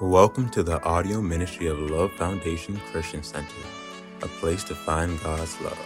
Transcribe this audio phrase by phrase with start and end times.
[0.00, 3.62] Welcome to the audio ministry of Love Foundation Christian Center,
[4.22, 5.78] a place to find God's love.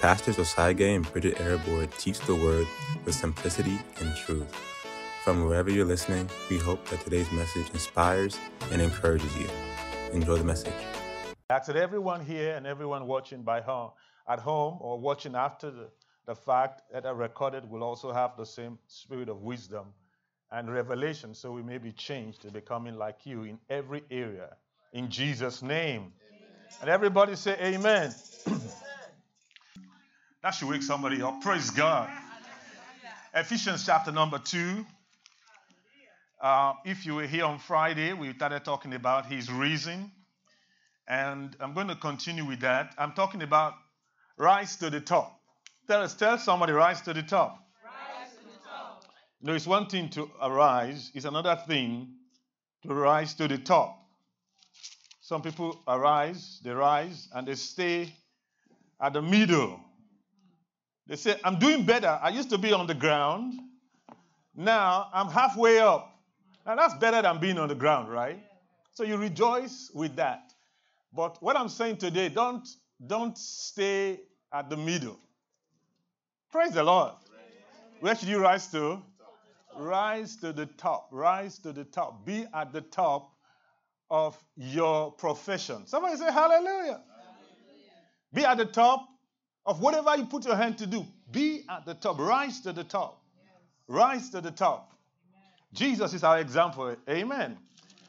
[0.00, 2.66] Pastors Osage and Bridget Arabord teach the word
[3.04, 4.50] with simplicity and truth.
[5.24, 8.38] From wherever you're listening, we hope that today's message inspires
[8.72, 9.50] and encourages you.
[10.12, 10.72] Enjoy the message.
[11.50, 13.90] Ask that everyone here and everyone watching by home,
[14.26, 15.90] at home or watching after the,
[16.24, 19.88] the fact that are recorded will also have the same spirit of wisdom
[20.50, 24.56] and revelation so we may be changed to becoming like you in every area.
[24.92, 26.12] In Jesus' name.
[26.80, 28.14] And everybody say amen.
[30.42, 31.40] that should wake somebody up.
[31.42, 32.08] Praise God.
[33.34, 34.86] Ephesians chapter number 2.
[36.40, 40.10] Uh, if you were here on Friday, we started talking about his reason.
[41.08, 42.94] And I'm going to continue with that.
[42.96, 43.74] I'm talking about
[44.36, 45.40] rise to the top.
[45.86, 47.67] Tell us, tell somebody, rise to the top.
[49.40, 52.08] No, it's one thing to arise, it's another thing
[52.82, 53.96] to rise to the top.
[55.20, 58.12] Some people arise, they rise, and they stay
[59.00, 59.78] at the middle.
[61.06, 62.18] They say, I'm doing better.
[62.22, 63.54] I used to be on the ground.
[64.54, 66.10] Now I'm halfway up.
[66.66, 68.42] Now that's better than being on the ground, right?
[68.92, 70.52] So you rejoice with that.
[71.12, 72.66] But what I'm saying today, don't,
[73.06, 74.20] don't stay
[74.52, 75.18] at the middle.
[76.50, 77.12] Praise the Lord.
[78.00, 79.02] Where should you rise to?
[79.78, 81.08] Rise to the top.
[81.12, 82.26] Rise to the top.
[82.26, 83.32] Be at the top
[84.10, 85.86] of your profession.
[85.86, 86.66] Somebody say hallelujah.
[86.66, 87.00] hallelujah.
[88.32, 89.06] Be at the top
[89.66, 91.06] of whatever you put your hand to do.
[91.30, 92.18] Be at the top.
[92.18, 93.22] Rise to the top.
[93.86, 94.92] Rise to the top.
[95.72, 96.96] Jesus is our example.
[97.08, 97.58] Amen.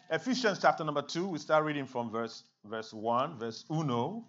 [0.10, 4.26] Ephesians chapter number 2, we start reading from verse verse 1, verse uno,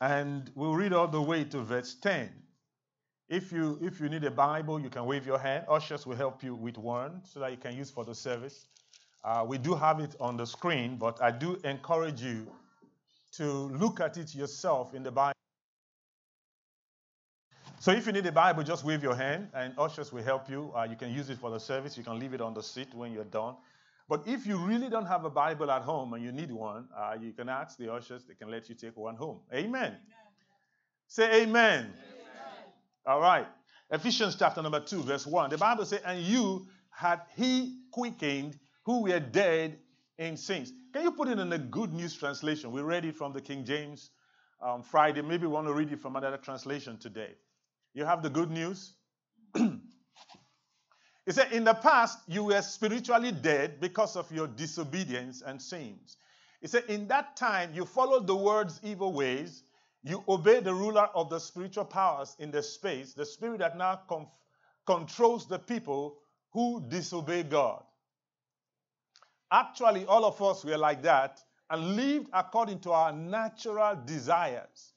[0.00, 2.30] and we'll read all the way to verse 10.
[3.28, 5.64] If you if you need a Bible, you can wave your hand.
[5.68, 8.66] Ushers will help you with one so that you can use for the service.
[9.24, 12.46] Uh, we do have it on the screen, but I do encourage you
[13.32, 15.32] to look at it yourself in the Bible.
[17.80, 20.72] So if you need a Bible, just wave your hand, and ushers will help you.
[20.76, 21.98] Uh, you can use it for the service.
[21.98, 23.56] You can leave it on the seat when you're done.
[24.08, 27.16] But if you really don't have a Bible at home and you need one, uh,
[27.20, 28.24] you can ask the ushers.
[28.24, 29.40] They can let you take one home.
[29.52, 29.66] Amen.
[29.74, 29.96] amen.
[31.08, 31.92] Say amen.
[31.92, 32.15] amen.
[33.06, 33.46] All right.
[33.90, 35.50] Ephesians chapter number 2, verse 1.
[35.50, 39.78] The Bible says, And you had he quickened who were dead
[40.18, 40.72] in sins.
[40.92, 42.72] Can you put it in a good news translation?
[42.72, 44.10] We read it from the King James
[44.60, 45.22] um, Friday.
[45.22, 47.30] Maybe we want to read it from another translation today.
[47.94, 48.94] You have the good news?
[49.54, 49.70] it
[51.30, 56.16] said, In the past, you were spiritually dead because of your disobedience and sins.
[56.60, 59.62] It said, In that time, you followed the world's evil ways
[60.06, 64.00] you obey the ruler of the spiritual powers in the space, the spirit that now
[64.86, 66.18] controls the people
[66.52, 67.82] who disobey God.
[69.50, 74.92] Actually, all of us were like that and lived according to our natural desires,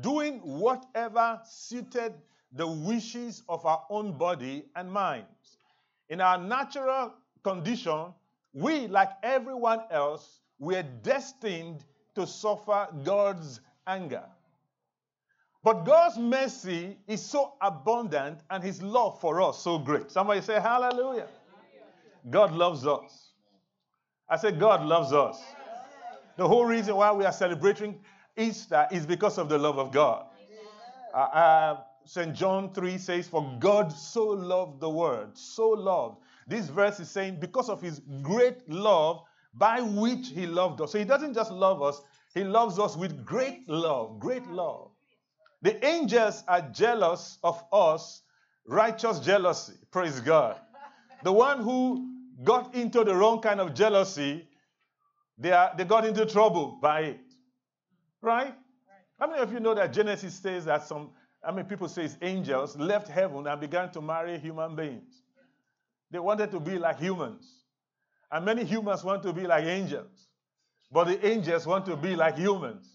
[0.00, 2.14] doing whatever suited
[2.52, 5.58] the wishes of our own body and minds.
[6.08, 8.14] In our natural condition,
[8.54, 14.24] we, like everyone else, were destined to suffer God's anger.
[15.64, 20.10] But God's mercy is so abundant and his love for us so great.
[20.10, 21.26] Somebody say, Hallelujah.
[22.30, 23.30] God loves us.
[24.28, 25.42] I said, God loves us.
[26.36, 27.98] The whole reason why we are celebrating
[28.36, 30.26] Easter is because of the love of God.
[31.14, 32.34] Uh, uh, St.
[32.34, 36.18] John 3 says, For God so loved the world, so loved.
[36.46, 39.22] This verse is saying, because of his great love
[39.54, 40.92] by which he loved us.
[40.92, 42.02] So he doesn't just love us,
[42.34, 44.90] he loves us with great love, great love.
[45.64, 48.20] The angels are jealous of us,
[48.66, 49.72] righteous jealousy.
[49.90, 50.56] Praise God.
[51.22, 52.06] The one who
[52.44, 54.46] got into the wrong kind of jealousy,
[55.38, 57.20] they, are, they got into trouble by it.
[58.20, 58.54] Right?
[59.18, 62.18] How many of you know that Genesis says that some, I mean, people say it's
[62.20, 65.22] angels left heaven and began to marry human beings?
[66.10, 67.64] They wanted to be like humans.
[68.30, 70.28] And many humans want to be like angels.
[70.92, 72.93] But the angels want to be like humans.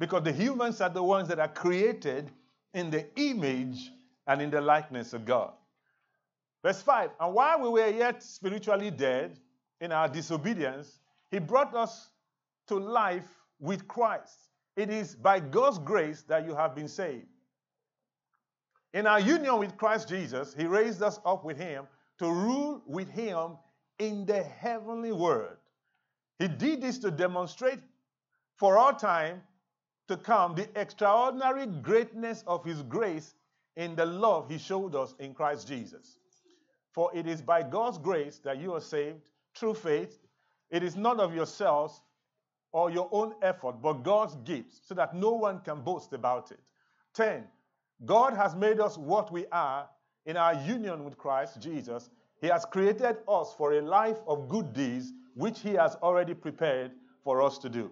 [0.00, 2.30] Because the humans are the ones that are created
[2.72, 3.90] in the image
[4.26, 5.52] and in the likeness of God.
[6.64, 9.38] Verse 5 And while we were yet spiritually dead
[9.78, 10.98] in our disobedience,
[11.30, 12.08] He brought us
[12.68, 14.38] to life with Christ.
[14.74, 17.26] It is by God's grace that you have been saved.
[18.94, 21.86] In our union with Christ Jesus, He raised us up with Him
[22.20, 23.58] to rule with Him
[23.98, 25.58] in the heavenly world.
[26.38, 27.80] He did this to demonstrate
[28.56, 29.42] for all time
[30.10, 33.34] to come the extraordinary greatness of his grace
[33.76, 36.18] in the love he showed us in Christ Jesus.
[36.90, 39.20] For it is by God's grace that you are saved
[39.54, 40.18] through faith,
[40.68, 42.02] It is not of yourselves
[42.72, 46.60] or your own effort, but God's gift, so that no one can boast about it.
[47.14, 47.44] 10.
[48.04, 49.88] God has made us what we are
[50.26, 52.10] in our union with Christ Jesus.
[52.40, 56.92] He has created us for a life of good deeds, which He has already prepared
[57.22, 57.90] for us to do.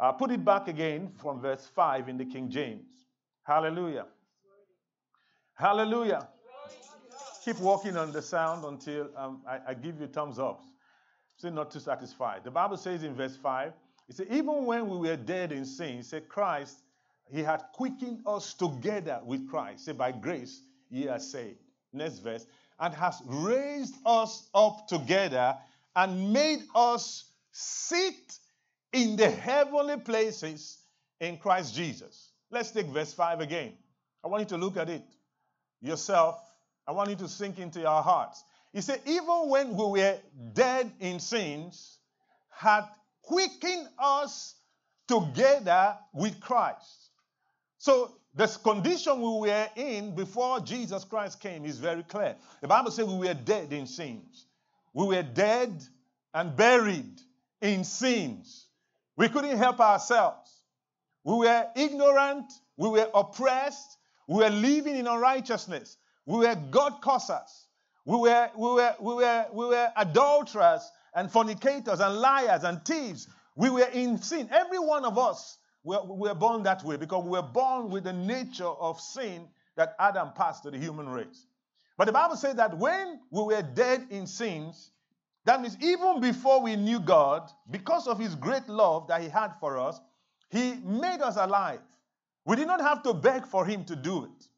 [0.00, 2.88] Uh, put it back again from verse 5 in the King James.
[3.42, 4.06] Hallelujah.
[5.52, 6.26] Hallelujah.
[7.44, 10.62] Keep walking on the sound until um, I, I, give you thumbs up.
[11.36, 12.44] Still not too satisfied.
[12.44, 13.72] The Bible says in verse 5,
[14.08, 16.78] it says, Even when we were dead in sin, said Christ,
[17.30, 19.84] He had quickened us together with Christ.
[19.84, 21.58] Say, by grace ye are saved.
[21.92, 22.46] Next verse.
[22.78, 25.58] And has raised us up together
[25.94, 28.39] and made us sit
[28.92, 30.78] in the heavenly places
[31.20, 32.32] in Christ Jesus.
[32.50, 33.72] Let's take verse 5 again.
[34.24, 35.04] I want you to look at it
[35.80, 36.40] yourself.
[36.86, 38.42] I want you to sink into your hearts.
[38.72, 40.18] He said, even when we were
[40.52, 41.98] dead in sins,
[42.50, 42.84] had
[43.22, 44.54] quickened us
[45.08, 47.10] together with Christ.
[47.78, 52.36] So the condition we were in before Jesus Christ came is very clear.
[52.60, 54.46] The Bible says we were dead in sins.
[54.92, 55.82] We were dead
[56.34, 57.20] and buried
[57.60, 58.66] in sins.
[59.20, 60.50] We couldn't help ourselves.
[61.24, 62.50] We were ignorant.
[62.78, 63.98] We were oppressed.
[64.26, 65.98] We were living in unrighteousness.
[66.24, 67.66] We were God cursers.
[68.06, 73.28] We were, we, were, we, were, we were adulterers and fornicators and liars and thieves.
[73.56, 74.48] We were in sin.
[74.50, 78.14] Every one of us were, were born that way because we were born with the
[78.14, 81.44] nature of sin that Adam passed to the human race.
[81.98, 84.92] But the Bible says that when we were dead in sins,
[85.44, 89.52] that means even before we knew God, because of his great love that he had
[89.58, 90.00] for us,
[90.50, 91.80] he made us alive.
[92.44, 94.48] We did not have to beg for him to do it.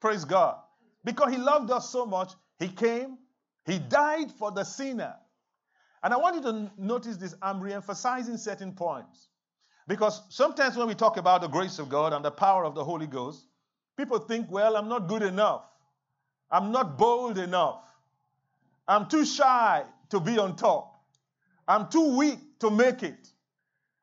[0.00, 0.56] Praise God.
[1.04, 3.18] Because he loved us so much, he came,
[3.64, 5.14] he died for the sinner.
[6.02, 7.34] And I want you to notice this.
[7.40, 9.28] I'm re emphasizing certain points.
[9.86, 12.84] Because sometimes when we talk about the grace of God and the power of the
[12.84, 13.46] Holy Ghost,
[13.96, 15.64] people think, well, I'm not good enough.
[16.50, 17.82] I'm not bold enough.
[18.86, 21.00] I'm too shy to be on top.
[21.66, 23.28] I'm too weak to make it.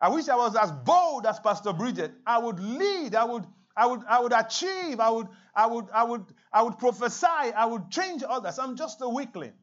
[0.02, 2.12] I wish I was as bold as Pastor Bridget.
[2.26, 3.16] I would lead.
[3.16, 3.46] I would,
[3.78, 5.00] I would, I would achieve.
[5.00, 7.28] I would, I would, I would, I would prophesy.
[7.28, 8.58] I would change others.
[8.58, 9.54] I'm just a weakling.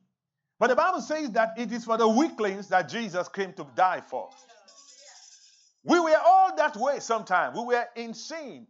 [0.61, 4.03] But the Bible says that it is for the weaklings that Jesus came to die
[4.09, 4.29] for.
[5.85, 7.59] We were all that way sometimes.
[7.59, 8.67] We were in sin.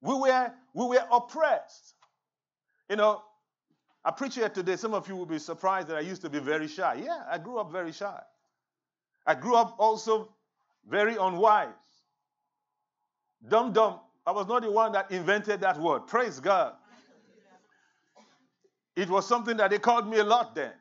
[0.00, 1.94] We were, we were oppressed.
[2.90, 3.22] You know,
[4.06, 4.76] I preach here today.
[4.76, 7.02] Some of you will be surprised that I used to be very shy.
[7.04, 8.22] Yeah, I grew up very shy.
[9.26, 10.28] I grew up also
[10.88, 11.70] very unwise.
[13.48, 13.98] Dumb, dumb.
[14.24, 16.06] I was not the one that invented that word.
[16.06, 16.74] Praise God.
[18.94, 20.72] It was something that they called me a lot then.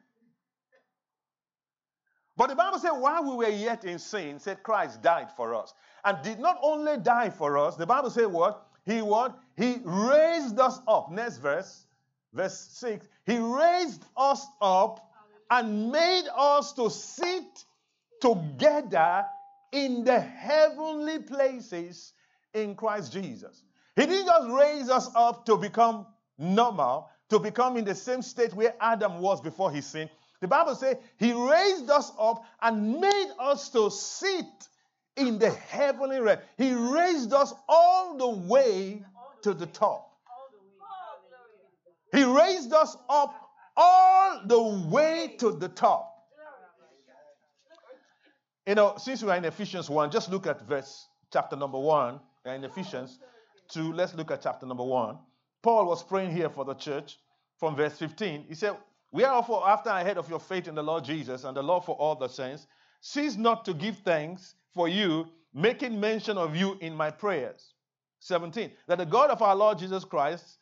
[2.38, 5.74] But the Bible said, while we were yet in sin, said Christ died for us.
[6.04, 8.68] And did not only die for us, the Bible said what?
[8.86, 9.36] He what?
[9.58, 11.12] He raised us up.
[11.12, 11.86] Next verse,
[12.32, 13.08] verse 6.
[13.26, 15.12] He raised us up
[15.50, 17.66] and made us to sit
[18.22, 19.26] together
[19.72, 22.14] in the heavenly places
[22.54, 23.64] in Christ Jesus.
[23.96, 26.06] He didn't just raise us up to become
[26.38, 30.10] normal, to become in the same state where Adam was before he sinned.
[30.42, 34.46] The Bible says he raised us up and made us to sit
[35.16, 36.40] in the heavenly realm.
[36.58, 39.04] He raised us all the way
[39.44, 40.15] to the top.
[42.16, 43.36] He raised us up
[43.76, 46.12] all the way to the top.
[48.66, 52.20] You know, since we are in Ephesians 1, just look at verse chapter number 1
[52.46, 53.20] in Ephesians
[53.70, 53.94] 2.
[53.94, 55.18] Let's look at chapter number 1.
[55.62, 57.18] Paul was praying here for the church
[57.60, 58.46] from verse 15.
[58.48, 58.76] He said,
[59.12, 61.62] We are therefore, after I heard of your faith in the Lord Jesus and the
[61.62, 62.66] love for all the saints,
[63.02, 67.74] cease not to give thanks for you, making mention of you in my prayers.
[68.20, 68.72] 17.
[68.88, 70.58] That the God of our Lord Jesus Christ,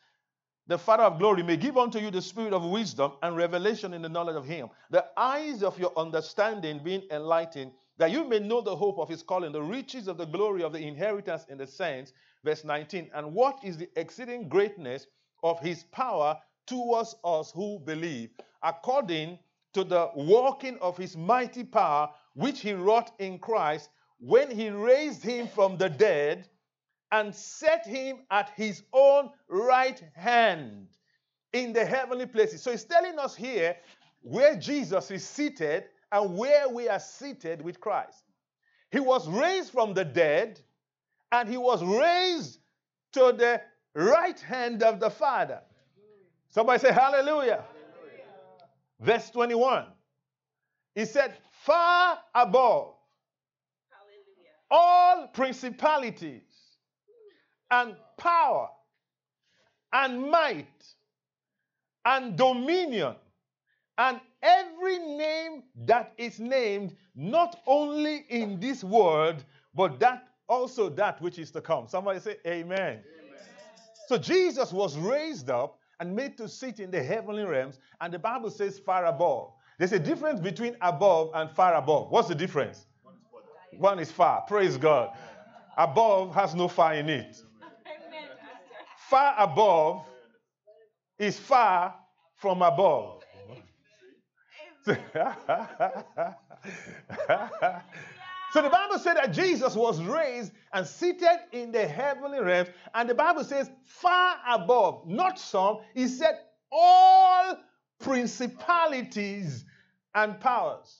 [0.66, 4.02] the Father of glory, may give unto you the spirit of wisdom and revelation in
[4.02, 8.60] the knowledge of him, the eyes of your understanding being enlightened that you may know
[8.60, 11.66] the hope of his calling, the riches of the glory of the inheritance in the
[11.66, 12.12] saints.
[12.42, 13.10] Verse 19.
[13.14, 15.06] And what is the exceeding greatness
[15.42, 18.30] of his power towards us who believe,
[18.62, 19.38] according
[19.74, 25.22] to the working of his mighty power, which he wrought in Christ when he raised
[25.22, 26.48] him from the dead
[27.14, 30.88] and set him at his own right hand
[31.52, 32.60] in the heavenly places.
[32.60, 33.76] So he's telling us here
[34.22, 38.24] where Jesus is seated and where we are seated with Christ.
[38.90, 40.60] He was raised from the dead
[41.30, 42.58] and he was raised
[43.12, 43.60] to the
[43.94, 45.60] right hand of the Father.
[46.50, 47.62] Somebody say hallelujah.
[47.62, 48.24] hallelujah.
[48.98, 49.84] Verse 21.
[50.96, 52.96] He said, far above
[53.88, 54.50] Hallelujah.
[54.68, 56.53] all principalities
[57.70, 58.68] and power
[59.92, 60.66] and might
[62.04, 63.14] and dominion
[63.98, 69.44] and every name that is named not only in this world
[69.74, 71.88] but that also that which is to come.
[71.88, 73.00] Somebody say amen,
[74.08, 78.18] so jesus was raised up and made to sit in the heavenly realms and the
[78.18, 79.52] bible says far above.
[79.78, 82.10] There's a difference between above and far above.
[82.10, 82.86] What's the difference?
[83.78, 84.42] One is far.
[84.42, 85.16] Praise god.
[85.76, 87.36] Above has no far in it.
[87.36, 87.44] Amen.
[89.08, 90.06] Far above
[91.18, 91.94] is far
[92.36, 93.22] from above.
[94.86, 94.92] so
[98.60, 103.14] the Bible said that Jesus was raised and seated in the heavenly realms, and the
[103.14, 106.34] Bible says far above, not some, he said
[106.70, 107.56] all
[108.00, 109.64] principalities
[110.14, 110.98] and powers.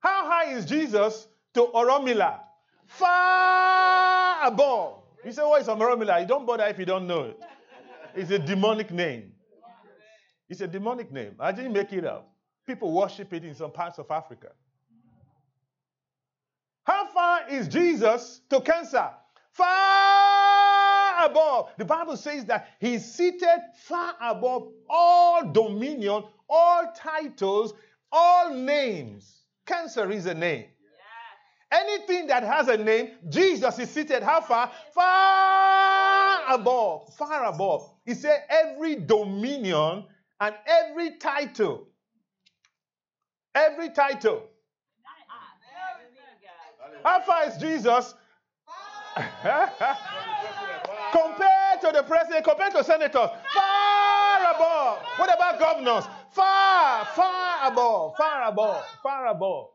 [0.00, 2.38] How high is Jesus to Oromila?
[2.86, 4.99] Far above.
[5.24, 6.20] You say, What is Oromila?
[6.20, 7.40] You don't bother if you don't know it.
[8.14, 9.32] It's a demonic name.
[10.48, 11.34] It's a demonic name.
[11.38, 12.32] I didn't make it up.
[12.66, 14.48] People worship it in some parts of Africa.
[16.84, 19.10] How far is Jesus to cancer?
[19.52, 21.70] Far above.
[21.78, 27.74] The Bible says that he's seated far above all dominion, all titles,
[28.10, 29.42] all names.
[29.66, 30.66] Cancer is a name.
[31.72, 34.72] Anything that has a name, Jesus is seated how far?
[34.92, 37.14] Far above.
[37.16, 37.92] Far above.
[38.04, 40.04] He said every dominion
[40.40, 41.86] and every title.
[43.54, 44.42] Every title.
[47.04, 48.14] How far is Jesus?
[51.12, 54.98] compared to the president, compared to senators, far above.
[55.16, 56.04] What about governors?
[56.32, 59.70] Far, far above, far above, far above.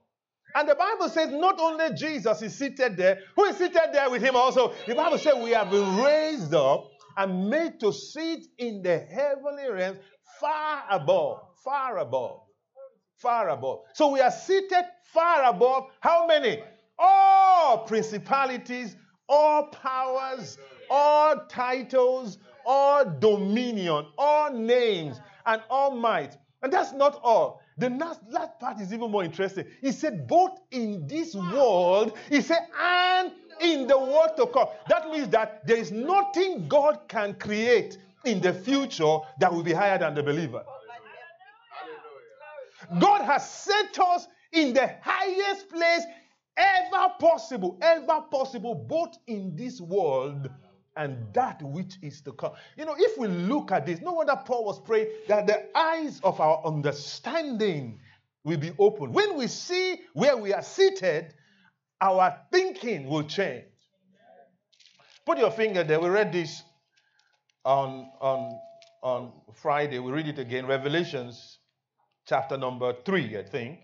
[0.55, 4.21] And the Bible says not only Jesus is seated there, who is seated there with
[4.21, 4.73] him also.
[4.87, 9.69] The Bible says we have been raised up and made to sit in the heavenly
[9.69, 9.99] realms
[10.39, 12.39] far above, far above,
[13.17, 13.79] far above.
[13.93, 16.63] So we are seated far above how many?
[16.97, 18.95] All principalities,
[19.27, 20.57] all powers,
[20.89, 26.37] all titles, all dominion, all names, and all might.
[26.63, 27.61] And that's not all.
[27.77, 29.65] The last, last part is even more interesting.
[29.81, 34.67] He said, both in this world, he said, and in the world to come.
[34.87, 39.73] That means that there is nothing God can create in the future that will be
[39.73, 40.63] higher than the believer.
[42.99, 46.03] God has set us in the highest place
[46.57, 50.49] ever possible, ever possible, both in this world
[50.95, 52.53] and that which is to come.
[52.77, 56.19] You know, if we look at this, no wonder Paul was praying that the eyes
[56.23, 57.99] of our understanding
[58.43, 59.11] will be open.
[59.11, 61.33] When we see where we are seated,
[62.01, 63.65] our thinking will change.
[65.25, 65.99] Put your finger there.
[65.99, 66.61] We read this
[67.63, 68.59] on, on,
[69.01, 69.99] on Friday.
[69.99, 70.67] We read it again.
[70.67, 71.57] Revelations
[72.27, 73.79] chapter number three, I think.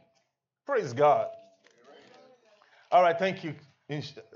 [0.65, 1.27] Praise God.
[2.91, 3.55] All right, thank you,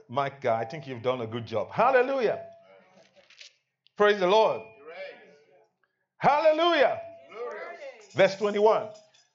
[0.09, 0.45] Mike.
[0.45, 1.71] I think you've done a good job.
[1.71, 2.41] Hallelujah.
[3.97, 4.61] Praise the Lord.
[6.17, 6.99] Hallelujah.
[8.13, 8.87] Verse 21.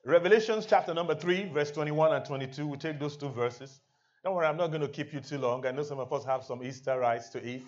[0.05, 2.67] Revelations chapter number 3, verse 21 and 22.
[2.67, 3.81] We take those two verses.
[4.23, 5.65] Don't worry, I'm not going to keep you too long.
[5.65, 7.65] I know some of us have some Easter rice to eat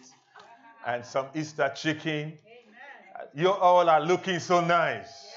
[0.86, 2.34] and some Easter chicken.
[3.34, 5.32] You all are looking so nice.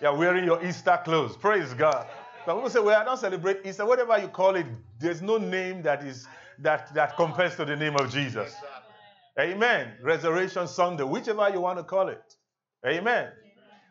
[0.00, 1.36] You're wearing your Easter clothes.
[1.36, 2.06] Praise God.
[2.46, 3.84] But people say, well, I don't celebrate Easter.
[3.84, 4.66] Whatever you call it,
[4.98, 6.26] there's no name that is
[6.60, 8.54] that, that compares to the name of Jesus.
[9.38, 9.92] Amen.
[10.02, 12.34] Resurrection Sunday, whichever you want to call it.
[12.86, 13.30] Amen.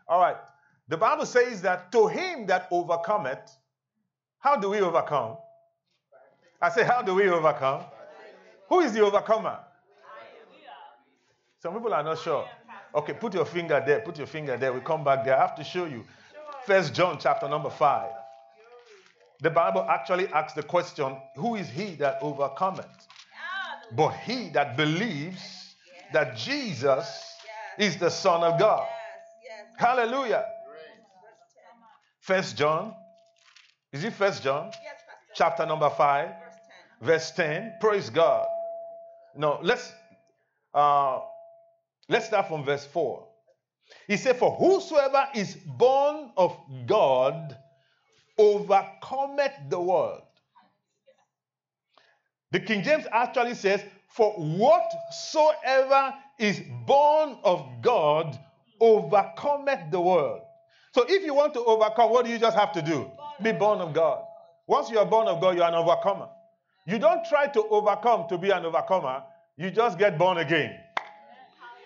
[0.07, 0.37] All right.
[0.89, 3.55] The Bible says that to him that overcometh,
[4.39, 5.37] how do we overcome?
[6.61, 7.83] I say, how do we overcome?
[8.69, 9.59] Who is the overcomer?
[11.59, 12.47] Some people are not sure.
[12.95, 13.99] Okay, put your finger there.
[14.01, 14.73] Put your finger there.
[14.73, 15.37] We come back there.
[15.37, 16.05] I have to show you.
[16.65, 18.11] First John chapter number five.
[19.39, 23.07] The Bible actually asks the question, who is he that overcometh?
[23.91, 25.75] But he that believes
[26.13, 27.35] that Jesus
[27.77, 28.87] is the Son of God.
[29.77, 30.45] Hallelujah.
[32.21, 32.93] First John.
[33.93, 34.71] Is it First John?
[35.35, 36.29] Chapter number 5,
[37.01, 37.75] verse 10.
[37.79, 38.47] Praise God.
[39.35, 39.93] No, let's
[40.73, 41.19] uh
[42.09, 43.27] let's start from verse 4.
[44.07, 47.57] He said, For whosoever is born of God
[48.37, 50.21] overcometh the world.
[52.51, 58.37] The King James actually says, For whatsoever is born of God
[58.79, 60.41] overcometh the world.
[60.93, 63.11] So if you want to overcome, what do you just have to do?
[63.41, 64.23] Be born of God.
[64.65, 66.27] Once you are born of God, you are an overcomer.
[66.85, 69.23] You don't try to overcome to be an overcomer,
[69.57, 70.73] you just get born again.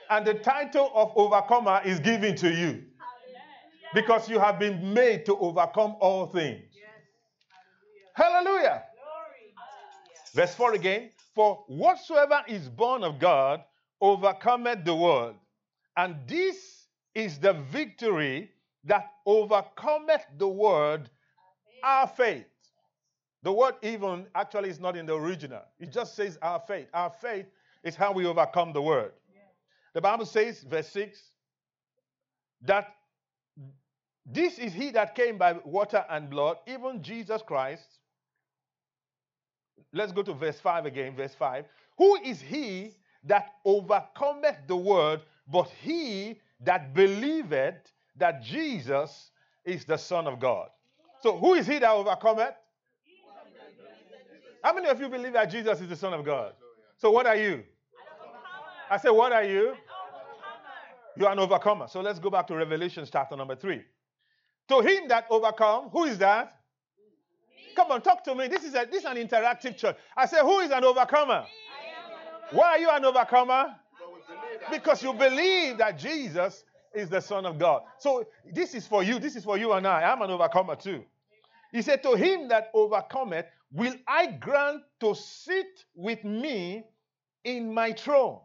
[0.09, 2.83] And the title of overcomer is given to you
[3.93, 6.61] because you have been made to overcome all things.
[8.13, 8.83] Hallelujah.
[10.33, 11.11] Verse 4 again.
[11.35, 13.63] For whatsoever is born of God
[13.99, 15.35] overcometh the world.
[15.97, 18.51] And this is the victory
[18.85, 21.09] that overcometh the world,
[21.83, 22.45] our faith.
[23.43, 25.61] The word even actually is not in the original.
[25.79, 26.87] It just says our faith.
[26.93, 27.47] Our faith
[27.83, 29.11] is how we overcome the world.
[29.93, 31.19] The Bible says, verse 6,
[32.61, 32.95] that
[34.25, 37.99] this is he that came by water and blood, even Jesus Christ.
[39.93, 41.65] Let's go to verse 5 again, verse 5.
[41.97, 45.21] Who is he that overcometh the world,
[45.51, 49.31] but he that believeth that Jesus
[49.65, 50.69] is the Son of God?
[51.21, 52.55] So, who is he that overcometh?
[54.63, 56.53] How many of you believe that Jesus is the Son of God?
[56.97, 57.63] So, what are you?
[58.89, 59.73] I said, What are you?
[61.17, 61.87] You are an overcomer.
[61.87, 63.81] So, let's go back to Revelation chapter number 3.
[64.69, 66.60] To him that overcome, who is that?
[67.75, 68.47] Come on, talk to me.
[68.47, 69.95] This is, a, this is an interactive church.
[70.15, 71.45] I say, Who is an overcomer?
[72.51, 73.75] Why are you an overcomer?
[74.69, 76.63] Because you believe that Jesus
[76.93, 77.83] is the Son of God.
[77.99, 79.19] So this is for you.
[79.19, 80.03] This is for you and I.
[80.03, 81.03] I'm an overcomer too.
[81.71, 86.83] He said, To him that overcometh, will I grant to sit with me
[87.43, 88.39] in my throne.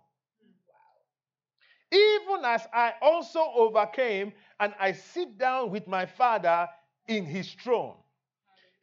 [1.92, 6.68] Even as I also overcame, and I sit down with my Father
[7.06, 7.95] in his throne.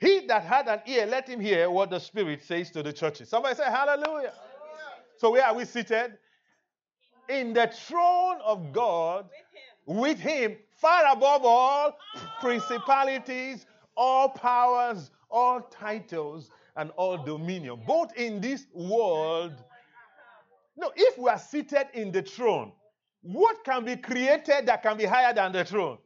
[0.03, 3.29] He that had an ear, let him hear what the Spirit says to the churches.
[3.29, 4.33] Somebody say, Hallelujah.
[5.15, 6.17] So, where are we seated?
[7.29, 9.29] In the throne of God
[9.85, 11.97] with him, far above all
[12.41, 19.53] principalities, all powers, all titles, and all dominion, both in this world.
[20.75, 22.73] No, if we are seated in the throne,
[23.21, 25.97] what can be created that can be higher than the throne?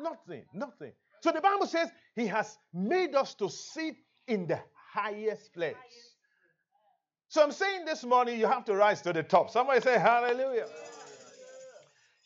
[0.00, 0.92] Nothing, nothing.
[1.20, 3.96] So the Bible says he has made us to sit
[4.28, 4.60] in the
[4.92, 5.74] highest place.
[7.28, 9.50] So I'm saying this morning you have to rise to the top.
[9.50, 10.66] Somebody say hallelujah.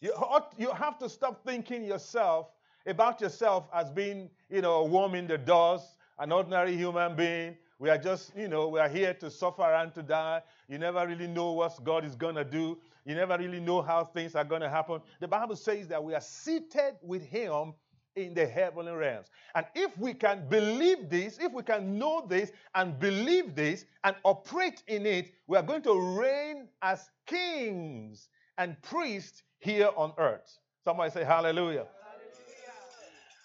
[0.01, 2.49] You, ought, you have to stop thinking yourself
[2.87, 7.57] about yourself as being, you know, a worm in the dust, an ordinary human being.
[7.79, 10.43] We are just, you know, we are here to suffer and to die.
[10.69, 12.79] You never really know what God is going to do.
[13.05, 15.01] You never really know how things are going to happen.
[15.21, 17.73] The Bible says that we are seated with Him
[18.19, 19.29] in the heavenly realms.
[19.55, 24.17] And if we can believe this, if we can know this and believe this and
[24.25, 28.29] operate in it, we are going to reign as kings
[28.59, 30.59] and priests here on earth.
[30.85, 31.87] Somebody say hallelujah.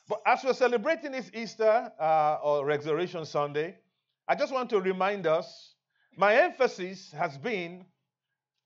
[0.09, 3.77] But as we're celebrating this Easter uh, or Resurrection Sunday,
[4.27, 5.75] I just want to remind us
[6.17, 7.85] my emphasis has been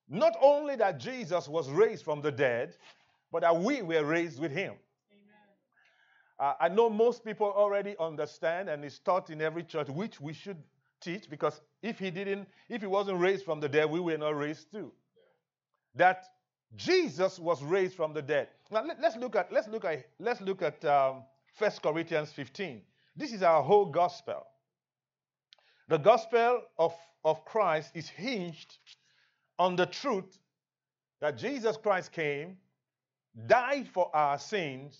[0.10, 2.76] not only that Jesus was raised from the dead,
[3.32, 4.74] but that we were raised with him.
[6.40, 10.34] Uh, I know most people already understand, and it's taught in every church, which we
[10.34, 10.62] should
[11.02, 14.38] teach, because if he didn't, if he wasn't raised from the dead, we were not
[14.38, 14.92] raised too.
[15.96, 16.26] That
[16.76, 18.50] Jesus was raised from the dead.
[18.72, 21.24] Now let, us look at let's look at let's look at um,
[21.58, 22.82] 1 Corinthians 15.
[23.16, 24.46] This is our whole gospel.
[25.88, 28.78] The gospel of, of Christ is hinged
[29.58, 30.38] on the truth
[31.22, 32.58] that Jesus Christ came,
[33.48, 35.00] died for our sins,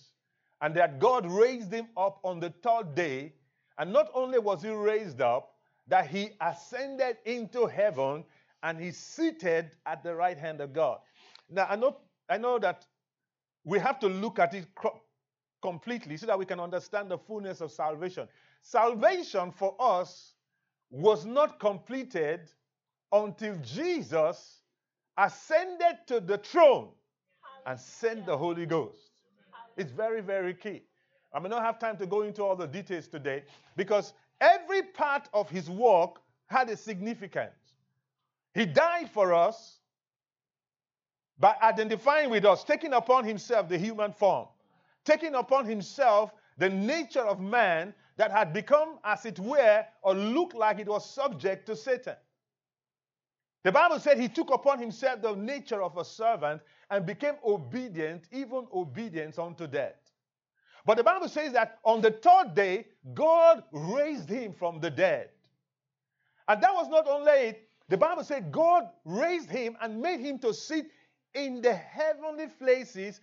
[0.60, 3.32] and that God raised him up on the third day.
[3.78, 5.54] And not only was he raised up,
[5.86, 8.24] that he ascended into heaven
[8.62, 10.98] and he's seated at the right hand of God.
[11.48, 11.96] Now, I know,
[12.28, 12.86] I know that
[13.64, 14.66] we have to look at it
[15.62, 18.28] completely so that we can understand the fullness of salvation.
[18.62, 20.34] Salvation for us
[20.90, 22.50] was not completed
[23.12, 24.60] until Jesus
[25.16, 26.88] ascended to the throne
[27.66, 29.07] and sent the Holy Ghost.
[29.78, 30.82] It's very, very key.
[31.32, 33.44] I may not have time to go into all the details today
[33.76, 37.74] because every part of his work had a significance.
[38.54, 39.78] He died for us
[41.38, 44.48] by identifying with us, taking upon himself the human form,
[45.04, 50.54] taking upon himself the nature of man that had become, as it were, or looked
[50.54, 52.16] like it was subject to Satan.
[53.64, 58.24] The Bible said he took upon himself the nature of a servant and became obedient,
[58.30, 59.96] even obedience unto death.
[60.86, 65.30] But the Bible says that on the third day, God raised him from the dead.
[66.46, 70.38] And that was not only it, the Bible said God raised him and made him
[70.40, 70.86] to sit
[71.34, 73.20] in the heavenly places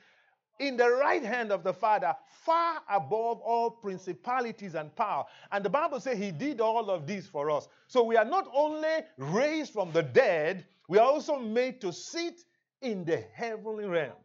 [0.59, 5.25] in the right hand of the Father, far above all principalities and power.
[5.51, 7.67] And the Bible says he did all of this for us.
[7.87, 12.41] So we are not only raised from the dead, we are also made to sit
[12.81, 14.15] in the heavenly realms.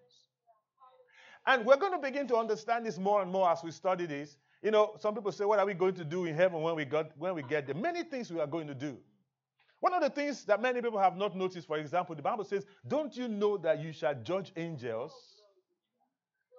[1.46, 4.36] And we're going to begin to understand this more and more as we study this.
[4.62, 6.84] You know, some people say, What are we going to do in heaven when we,
[6.84, 7.74] got, when we get there?
[7.74, 8.98] Many things we are going to do.
[9.80, 12.66] One of the things that many people have not noticed, for example, the Bible says,
[12.86, 15.29] Don't you know that you shall judge angels?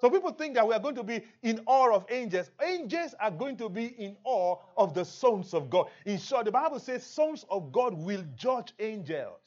[0.02, 2.50] So people think that we are going to be in awe of angels.
[2.60, 5.90] Angels are going to be in awe of the sons of God.
[6.06, 9.38] In short, the Bible says sons of God will judge angels.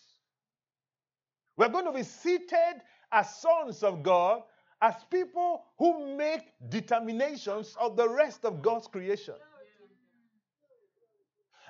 [1.56, 4.42] We're going to be seated as sons of God,
[4.80, 9.34] as people who make determinations of the rest of God's creation.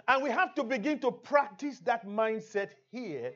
[0.06, 3.32] And we have to begin to practice that mindset here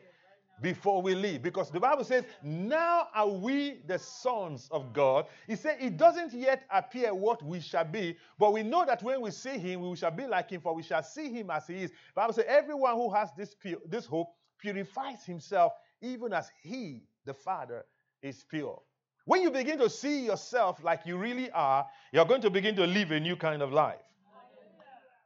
[0.61, 1.43] before we leave.
[1.43, 5.27] Because the Bible says, Now are we the sons of God.
[5.47, 9.21] He said, It doesn't yet appear what we shall be, but we know that when
[9.21, 11.83] we see him, we shall be like him, for we shall see him as he
[11.85, 11.91] is.
[11.91, 13.55] The Bible says, Everyone who has this,
[13.89, 17.85] this hope purifies himself, even as he, the Father,
[18.23, 18.81] is pure.
[19.25, 22.87] When you begin to see yourself like you really are, you're going to begin to
[22.87, 24.01] live a new kind of life.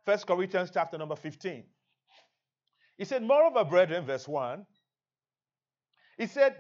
[0.05, 1.63] First Corinthians chapter number 15.
[2.99, 4.67] He said, Moreover, brethren, verse 1,
[6.19, 6.57] he said,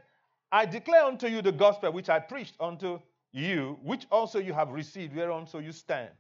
[0.51, 3.01] I declare unto you the gospel which I preached unto
[3.33, 6.11] you, which also you have received, whereunto you stand,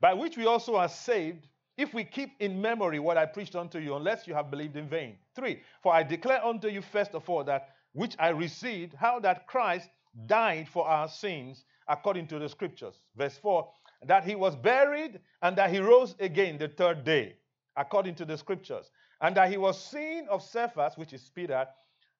[0.00, 3.78] by which we also are saved, if we keep in memory what I preached unto
[3.78, 5.16] you, unless you have believed in vain.
[5.34, 9.46] Three, for I declare unto you first of all that which I received, how that
[9.48, 9.88] Christ
[10.26, 13.00] died for our sins according to the scriptures.
[13.16, 13.68] Verse 4,
[14.06, 17.36] that he was buried and that he rose again the third day,
[17.76, 21.66] according to the scriptures, and that he was seen of Cephas, which is Peter,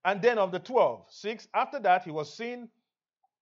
[0.05, 1.07] and then of the twelve.
[1.09, 2.69] Six, after that he was seen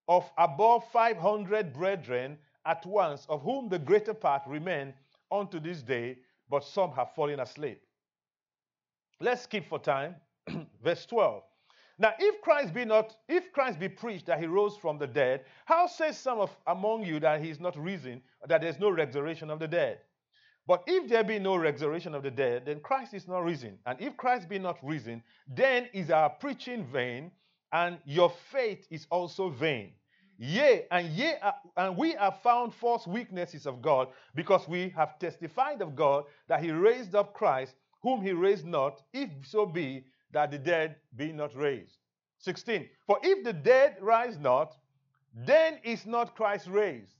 [0.08, 4.92] of above 500 brethren at once, of whom the greater part remain
[5.30, 7.80] unto this day, but some have fallen asleep.
[9.20, 10.16] Let's skip for time.
[10.84, 11.42] Verse 12.
[11.98, 15.44] Now, if Christ be not, if Christ be preached that he rose from the dead,
[15.66, 18.90] how says some of among you that he is not risen, that there is no
[18.90, 20.00] resurrection of the dead?
[20.66, 23.78] But if there be no resurrection of the dead, then Christ is not risen.
[23.84, 27.32] And if Christ be not risen, then is our preaching vain,
[27.72, 29.92] and your faith is also vain.
[30.38, 31.34] Yea, and yea,
[31.76, 36.62] and we have found false weaknesses of God, because we have testified of God that
[36.62, 41.32] He raised up Christ, whom He raised not, if so be that the dead be
[41.32, 41.96] not raised.
[42.38, 42.88] 16.
[43.06, 44.76] For if the dead rise not,
[45.34, 47.14] then is not Christ raised.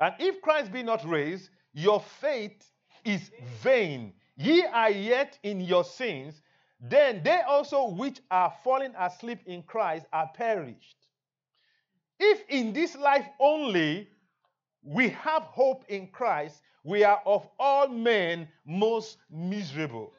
[0.00, 2.72] And if Christ be not raised, your faith
[3.04, 3.30] is
[3.62, 4.14] vain.
[4.38, 6.40] Ye are yet in your sins.
[6.80, 10.96] Then they also which are fallen asleep in Christ are perished.
[12.18, 14.08] If in this life only
[14.82, 20.14] we have hope in Christ, we are of all men most miserable.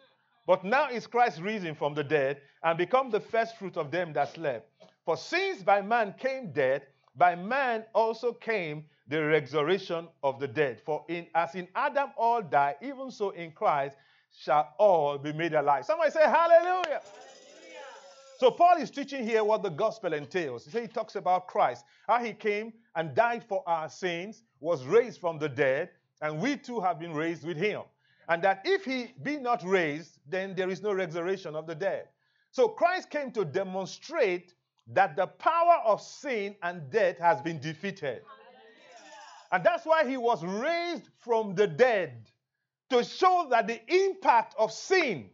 [0.46, 4.14] But now is Christ risen from the dead and become the first fruit of them
[4.14, 4.70] that slept.
[5.06, 6.84] For since by man came death,
[7.16, 10.82] by man also came the resurrection of the dead.
[10.86, 13.98] For in, as in Adam all die, even so in Christ
[14.38, 15.86] shall all be made alive.
[15.86, 16.84] Somebody say hallelujah.
[16.84, 17.02] hallelujah.
[18.40, 20.66] So Paul is teaching here what the gospel entails.
[20.66, 25.20] He, he talks about Christ, how he came and died for our sins, was raised
[25.20, 25.90] from the dead,
[26.22, 27.82] and we too have been raised with him.
[28.30, 32.10] And that if he be not raised, then there is no resurrection of the dead.
[32.52, 34.54] So Christ came to demonstrate
[34.94, 38.22] that the power of sin and death has been defeated.
[39.52, 42.30] And that's why he was raised from the dead
[42.90, 45.30] to show that the impact of sin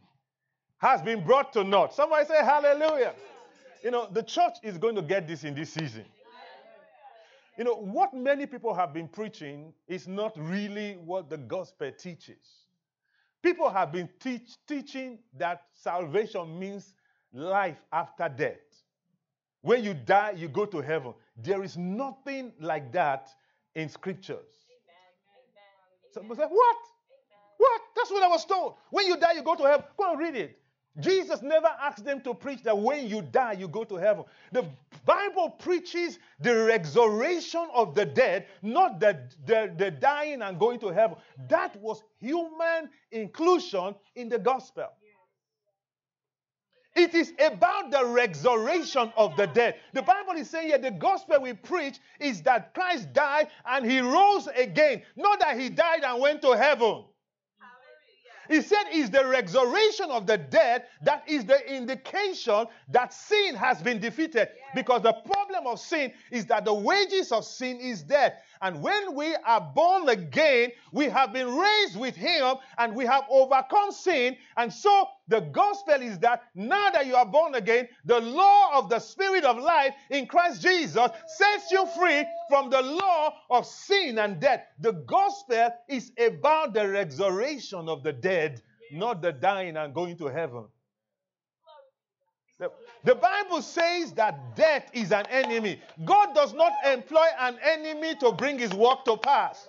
[0.78, 1.93] has been brought to naught.
[1.93, 3.13] Somebody say hallelujah.
[3.84, 6.06] You know, the church is going to get this in this season.
[7.58, 12.65] You know, what many people have been preaching is not really what the gospel teaches.
[13.43, 16.93] People have been teach, teaching that salvation means
[17.34, 18.58] life after death.
[19.62, 21.13] When you die, you go to heaven.
[21.38, 23.30] There is nothing like that
[23.75, 24.45] in scriptures.
[26.13, 26.77] Somebody said, What?
[27.57, 27.81] What?
[27.95, 28.75] That's what I was told.
[28.89, 29.86] When you die, you go to heaven.
[29.97, 30.59] Go and read it.
[30.99, 34.25] Jesus never asked them to preach that when you die, you go to heaven.
[34.51, 34.65] The
[35.05, 40.89] Bible preaches the resurrection of the dead, not the, the, the dying and going to
[40.89, 41.17] heaven.
[41.49, 44.88] That was human inclusion in the gospel.
[46.95, 49.75] It is about the resurrection of the dead.
[49.93, 53.99] The Bible is saying here the gospel we preach is that Christ died and he
[53.99, 57.06] rose again, not that he died and went to heaven.
[58.49, 63.82] He said is the resurrection of the dead that is the indication that sin has
[63.82, 64.49] been defeated.
[64.75, 68.33] Because the problem of sin is that the wages of sin is death.
[68.62, 73.25] And when we are born again, we have been raised with Him and we have
[73.29, 74.38] overcome sin.
[74.55, 78.89] And so the gospel is that now that you are born again, the law of
[78.89, 84.17] the Spirit of life in Christ Jesus sets you free from the law of sin
[84.19, 84.65] and death.
[84.79, 90.27] The gospel is about the resurrection of the dead, not the dying and going to
[90.27, 90.65] heaven.
[93.03, 95.81] The, Bible says that death is an enemy.
[96.05, 99.67] God does not employ an enemy to bring his work to pass.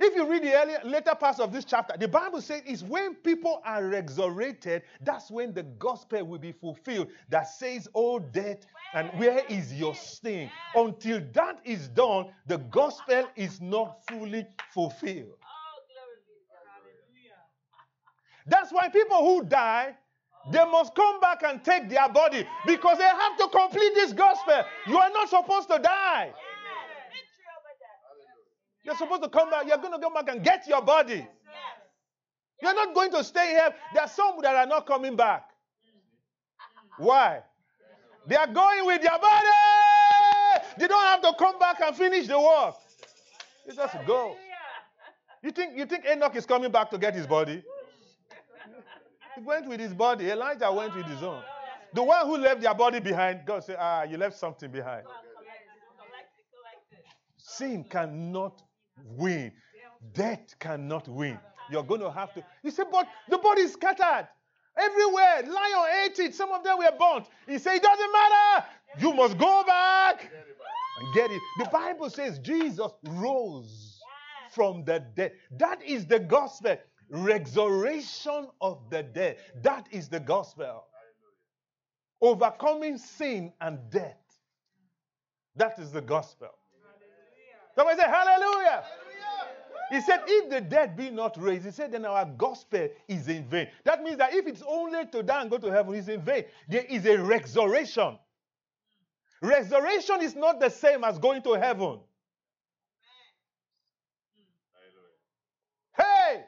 [0.00, 3.16] If you read the earlier, later parts of this chapter, the Bible says is when
[3.16, 7.08] people are resurrected, that's when the gospel will be fulfilled.
[7.28, 8.58] That says, "Oh death,
[8.94, 15.34] and where is your sting?" Until that is done, the gospel is not fully fulfilled.
[18.48, 19.94] That's why people who die,
[20.50, 24.62] they must come back and take their body because they have to complete this gospel.
[24.86, 26.32] You are not supposed to die.
[28.84, 29.66] You're supposed to come back.
[29.66, 31.26] You're going to come back and get your body.
[32.62, 33.74] You're not going to stay here.
[33.92, 35.50] There are some that are not coming back.
[36.96, 37.42] Why?
[38.26, 39.46] They are going with their body.
[40.78, 42.74] They don't have to come back and finish the work.
[43.66, 44.34] They just go.
[45.40, 47.62] You think you think Enoch is coming back to get his body?
[49.38, 50.30] He went with his body.
[50.30, 51.40] Elijah went with his own.
[51.94, 55.04] The one who left their body behind, God said, Ah, you left something behind.
[57.36, 58.60] Sin cannot
[59.16, 59.52] win.
[60.12, 61.38] Death cannot win.
[61.70, 62.42] You're going to have to.
[62.64, 64.26] You say, but the body is scattered
[64.76, 65.42] everywhere.
[65.44, 66.34] Lion ate it.
[66.34, 67.26] Some of them were burnt.
[67.46, 68.66] He said, it doesn't matter.
[68.98, 70.32] You must go back
[71.00, 71.40] and get it.
[71.60, 74.00] The Bible says Jesus rose
[74.50, 75.32] from the dead.
[75.58, 76.76] That is the gospel.
[77.10, 79.38] Resurrection of the dead.
[79.62, 80.84] That is the gospel.
[82.20, 84.16] Overcoming sin and death.
[85.56, 86.50] That is the gospel.
[87.74, 88.84] Somebody say, Hallelujah.
[89.90, 93.44] He said, if the dead be not raised, he said, then our gospel is in
[93.44, 93.68] vain.
[93.84, 96.44] That means that if it's only to die and go to heaven, it's in vain.
[96.68, 98.18] There is a resurrection.
[99.40, 102.00] Resurrection is not the same as going to heaven.
[105.96, 106.44] Hey!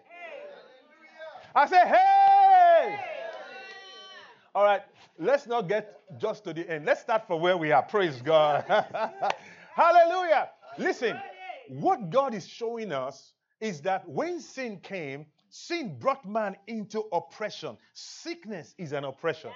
[1.55, 3.01] I say, hey!
[4.55, 4.83] All right,
[5.19, 6.85] let's not get just to the end.
[6.85, 7.83] Let's start from where we are.
[7.83, 8.65] Praise God.
[9.75, 10.51] Hallelujah.
[10.79, 11.19] Listen,
[11.69, 17.77] what God is showing us is that when sin came, sin brought man into oppression.
[17.93, 19.51] Sickness is an oppression,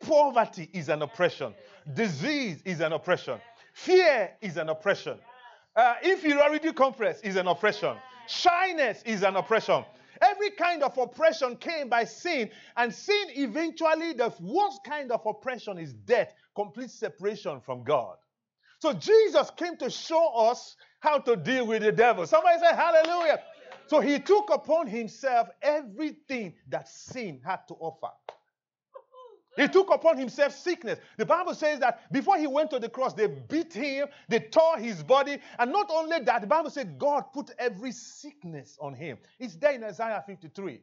[0.00, 1.54] poverty is an oppression,
[1.94, 3.40] disease is an oppression,
[3.72, 5.18] fear is an oppression,
[5.76, 7.96] uh, inferiority complex is an oppression,
[8.26, 9.84] shyness is an oppression.
[10.20, 15.78] Every kind of oppression came by sin, and sin eventually, the worst kind of oppression
[15.78, 18.16] is death, complete separation from God.
[18.80, 22.26] So Jesus came to show us how to deal with the devil.
[22.26, 23.40] Somebody say hallelujah.
[23.86, 28.12] So he took upon himself everything that sin had to offer.
[29.58, 31.00] He took upon himself sickness.
[31.16, 34.78] The Bible says that before he went to the cross, they beat him, they tore
[34.78, 35.38] his body.
[35.58, 39.18] And not only that, the Bible said God put every sickness on him.
[39.40, 40.80] It's there in Isaiah 53.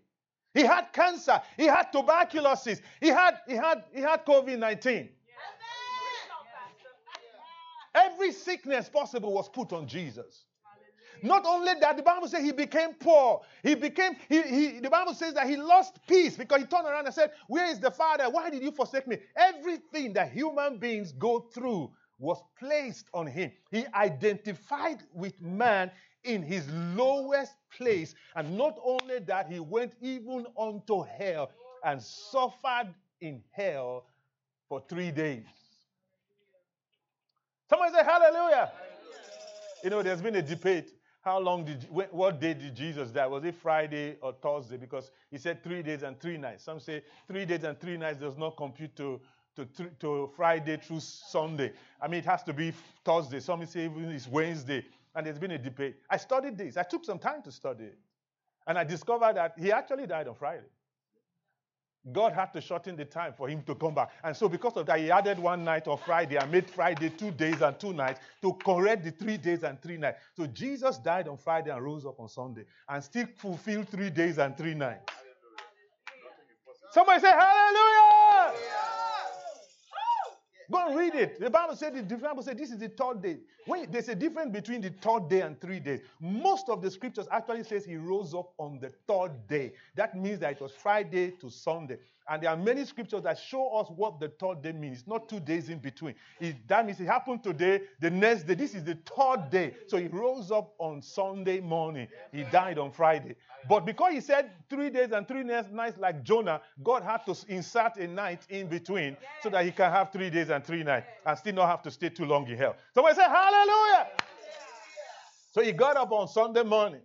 [0.53, 5.09] He had cancer, he had tuberculosis, he had, he had, he had COVID 19.
[7.93, 10.43] Every sickness possible was put on Jesus.
[11.21, 13.41] Not only that, the Bible says he became poor.
[13.63, 17.05] He became, he, he, the Bible says that he lost peace because he turned around
[17.05, 18.29] and said, Where is the Father?
[18.29, 19.17] Why did you forsake me?
[19.35, 23.51] Everything that human beings go through was placed on him.
[23.71, 25.91] He identified with man
[26.23, 28.15] in his lowest place.
[28.35, 31.51] And not only that, he went even unto hell
[31.83, 34.07] and suffered in hell
[34.67, 35.45] for three days.
[37.69, 38.71] Somebody say hallelujah.
[39.83, 40.94] You know, there's been a debate.
[41.25, 43.25] How long did, what day did Jesus die?
[43.25, 44.77] Was it Friday or Thursday?
[44.77, 46.63] Because he said three days and three nights.
[46.63, 49.19] Some say three days and three nights does not compute to,
[49.55, 49.65] to,
[50.01, 51.73] to Friday through Sunday.
[51.99, 52.71] I mean, it has to be
[53.03, 53.39] Thursday.
[53.39, 54.85] Some say even it's Wednesday.
[55.15, 55.95] And there's been a debate.
[56.11, 56.77] I studied this.
[56.77, 57.97] I took some time to study it.
[58.67, 60.67] And I discovered that he actually died on Friday.
[62.11, 64.11] God had to shorten the time for him to come back.
[64.23, 67.31] And so, because of that, he added one night of Friday and made Friday two
[67.31, 70.19] days and two nights to correct the three days and three nights.
[70.37, 74.37] So, Jesus died on Friday and rose up on Sunday and still fulfilled three days
[74.37, 75.11] and three nights.
[76.91, 78.14] Somebody say, Hallelujah!
[80.71, 81.39] Go and read it.
[81.39, 83.37] The Bible said the Bible said this is the third day.
[83.65, 86.01] When there's a difference between the third day and three days.
[86.19, 89.73] Most of the scriptures actually says he rose up on the third day.
[89.95, 91.97] That means that it was Friday to Sunday.
[92.27, 94.99] And there are many scriptures that show us what the third day means.
[94.99, 96.15] It's not two days in between.
[96.39, 98.55] It, that means it happened today, the next day.
[98.55, 99.75] This is the third day.
[99.87, 102.07] So he rose up on Sunday morning.
[102.31, 103.35] He died on Friday.
[103.69, 107.97] But because he said three days and three nights like Jonah, God had to insert
[107.97, 111.37] a night in between so that he can have three days and three nights and
[111.37, 112.75] still not have to stay too long in hell.
[112.95, 114.07] Somebody say, Hallelujah.
[115.51, 117.01] So he got up on Sunday morning.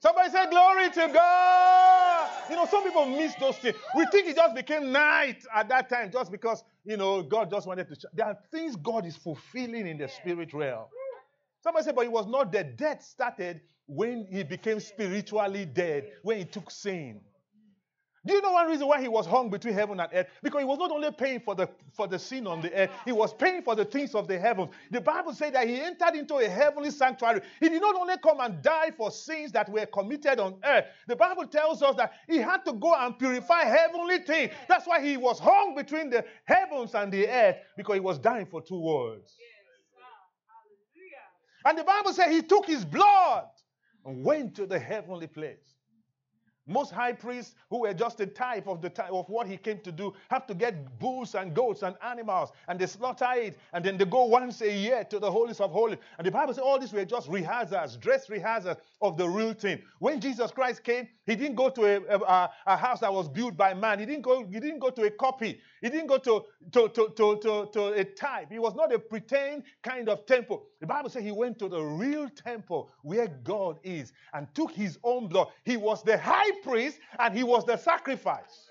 [0.00, 2.11] Somebody say, Glory to God.
[2.50, 3.76] You know, some people miss those things.
[3.96, 7.66] We think it just became night at that time just because, you know, God just
[7.66, 8.08] wanted to.
[8.12, 10.86] There are things God is fulfilling in the spirit realm.
[11.62, 16.38] Somebody said, but it was not the Death started when he became spiritually dead, when
[16.38, 17.20] he took sin.
[18.24, 20.28] Do you know one reason why he was hung between heaven and earth?
[20.44, 23.10] Because he was not only paying for the for the sin on the earth, he
[23.10, 24.70] was paying for the things of the heavens.
[24.92, 27.40] The Bible says that he entered into a heavenly sanctuary.
[27.58, 30.84] He did not only come and die for sins that were committed on earth.
[31.08, 34.52] The Bible tells us that he had to go and purify heavenly things.
[34.68, 38.46] That's why he was hung between the heavens and the earth because he was dying
[38.46, 39.34] for two words.
[41.64, 43.46] And the Bible says he took his blood
[44.04, 45.71] and went to the heavenly place.
[46.66, 49.80] Most high priests who were just a type of the type of what he came
[49.80, 53.84] to do have to get bulls and goats and animals and they slaughter it and
[53.84, 55.98] then they go once a year to the holies of holies.
[56.18, 59.82] And the Bible says all these were just rehearsals, dress rehearsals of the real thing.
[59.98, 63.56] When Jesus Christ came, he didn't go to a, a, a, house that was built
[63.56, 63.98] by man.
[63.98, 65.60] He didn't go, he didn't go to a copy.
[65.80, 68.50] He didn't go to, to, to, to, to, to a type.
[68.50, 70.66] He was not a pretend kind of temple.
[70.80, 74.98] The Bible says he went to the real temple where God is and took his
[75.02, 75.48] own blood.
[75.64, 78.68] He was the high priest and he was the sacrifice.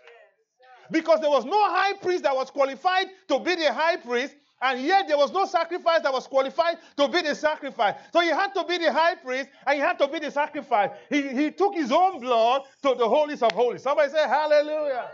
[0.92, 4.82] Because there was no high priest that was qualified to be the high priest, and
[4.82, 7.96] yet there was no sacrifice that was qualified to be the sacrifice.
[8.14, 10.92] So he had to be the high priest and he had to be the sacrifice.
[11.10, 13.82] He, he took his own blood to the holies of holies.
[13.82, 15.10] Somebody say hallelujah.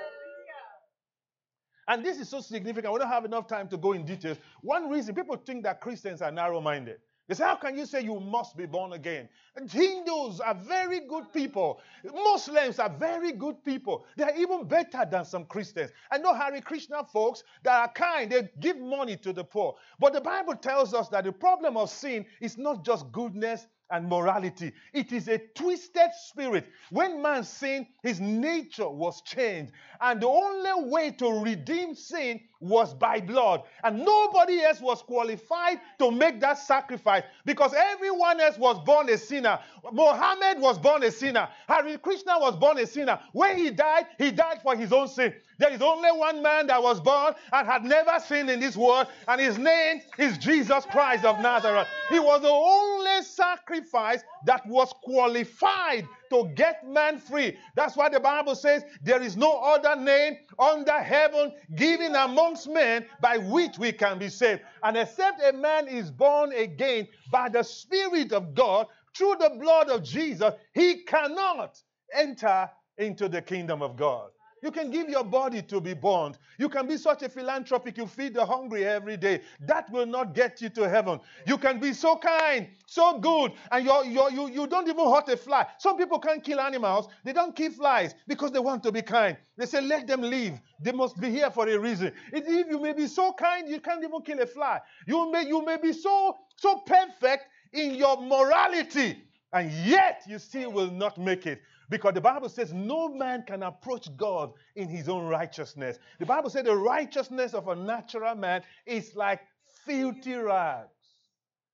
[1.88, 2.94] And this is so significant.
[2.94, 4.38] We don't have enough time to go in details.
[4.62, 6.98] One reason people think that Christians are narrow minded.
[7.28, 9.28] They say, How can you say you must be born again?
[9.56, 11.82] And Hindus are very good people.
[12.04, 14.06] Muslims are very good people.
[14.16, 15.92] They are even better than some Christians.
[16.12, 19.76] I know Hare Krishna folks that are kind, they give money to the poor.
[20.00, 24.08] But the Bible tells us that the problem of sin is not just goodness and
[24.08, 24.74] morality.
[24.94, 26.68] It is a twisted spirit.
[26.90, 29.72] When man sinned, his nature was changed.
[30.02, 33.64] And the only way to redeem sin was by blood.
[33.84, 39.18] And nobody else was qualified to make that sacrifice because everyone else was born a
[39.18, 39.60] sinner.
[39.92, 41.48] Mohammed was born a sinner.
[41.68, 43.20] Hare Krishna was born a sinner.
[43.34, 45.34] When he died, he died for his own sin.
[45.60, 49.08] There is only one man that was born and had never sinned in this world,
[49.28, 51.88] and his name is Jesus Christ of Nazareth.
[52.10, 57.58] He was the only sacrifice that was qualified to get man free.
[57.76, 63.06] That's why the Bible says there is no other name under heaven given amongst men
[63.22, 64.62] by which we can be saved.
[64.84, 69.90] And except a man is born again by the Spirit of God through the blood
[69.90, 71.82] of Jesus, he cannot
[72.14, 74.30] enter into the kingdom of God.
[74.64, 76.38] You can give your body to be burned.
[76.58, 79.42] You can be such a philanthropic, you feed the hungry every day.
[79.62, 81.20] That will not get you to heaven.
[81.46, 85.30] You can be so kind, so good, and you're, you're, you, you don't even hurt
[85.30, 85.68] a fly.
[85.78, 89.38] Some people can't kill animals, they don't kill flies because they want to be kind.
[89.58, 90.60] They say, let them live.
[90.82, 92.12] They must be here for a reason.
[92.32, 94.80] If you may be so kind, you can't even kill a fly.
[95.08, 100.72] You may, you may be so, so perfect in your morality, and yet you still
[100.72, 101.62] will not make it.
[101.90, 106.00] Because the Bible says no man can approach God in his own righteousness.
[106.20, 109.42] The Bible says the righteousness of a natural man is like
[109.86, 110.90] filthy rags.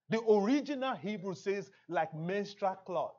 [0.10, 3.18] The original Hebrew says like menstrual cloths.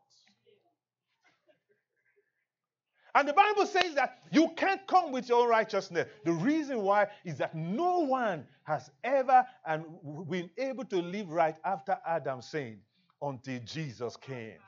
[3.16, 6.08] And the Bible says that you can't come with your own righteousness.
[6.24, 9.84] The reason why is that no one has ever and
[10.28, 12.80] been able to live right after Adam sinned
[13.22, 14.58] until Jesus came.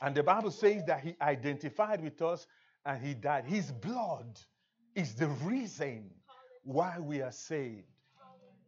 [0.00, 2.46] And the Bible says that he identified with us
[2.84, 3.44] and he died.
[3.44, 4.38] His blood
[4.94, 6.10] is the reason
[6.64, 7.86] why we are saved.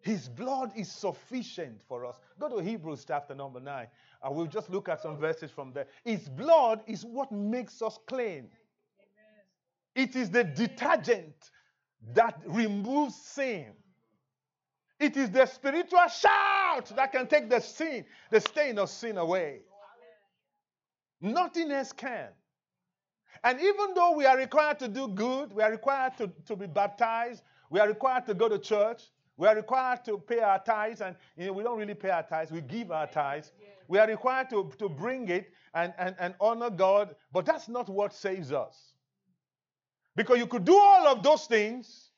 [0.02, 2.16] His blood is sufficient for us.
[2.38, 3.86] Go to Hebrews chapter number 9,
[4.22, 5.86] and we'll just look at some verses from there.
[6.04, 8.48] His blood is what makes us clean,
[9.94, 11.50] it is the detergent
[12.14, 13.66] that removes sin.
[14.98, 19.60] It is the spiritual shout that can take the sin, the stain of sin away.
[21.20, 22.28] Nothing else can.
[23.42, 26.66] And even though we are required to do good, we are required to, to be
[26.66, 29.02] baptized, we are required to go to church,
[29.36, 32.22] we are required to pay our tithes, and you know, we don't really pay our
[32.22, 33.52] tithes, we give our tithes.
[33.88, 37.88] We are required to, to bring it and, and, and honor God, but that's not
[37.88, 38.92] what saves us.
[40.14, 42.10] Because you could do all of those things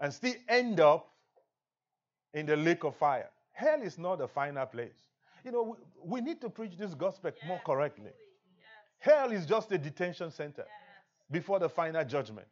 [0.00, 1.10] and still end up
[2.34, 3.28] in the lake of fire.
[3.52, 5.11] Hell is not the final place.
[5.44, 8.10] You know, we, we need to preach this gospel more correctly.
[8.98, 10.64] Hell is just a detention center
[11.30, 12.46] before the final judgment.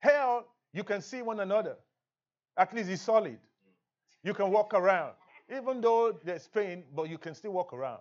[0.00, 1.76] Hell, you can see one another.
[2.56, 3.38] At least it's solid.
[4.22, 5.12] You can walk around.
[5.54, 8.00] Even though there's pain, but you can still walk around.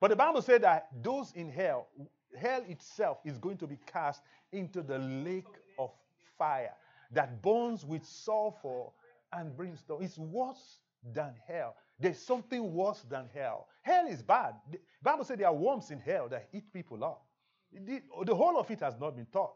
[0.00, 1.88] But the Bible said that those in hell,
[2.36, 4.22] hell itself is going to be cast
[4.52, 5.46] into the lake
[5.78, 5.90] of
[6.38, 6.72] fire
[7.12, 8.84] that burns with sulfur
[9.32, 10.02] and brimstone.
[10.02, 10.78] It's worse
[11.14, 11.76] than hell.
[12.02, 13.68] There's something worse than hell.
[13.82, 14.54] Hell is bad.
[14.70, 17.24] The Bible says there are worms in hell that eat people up.
[17.72, 19.54] The, the whole of it has not been taught.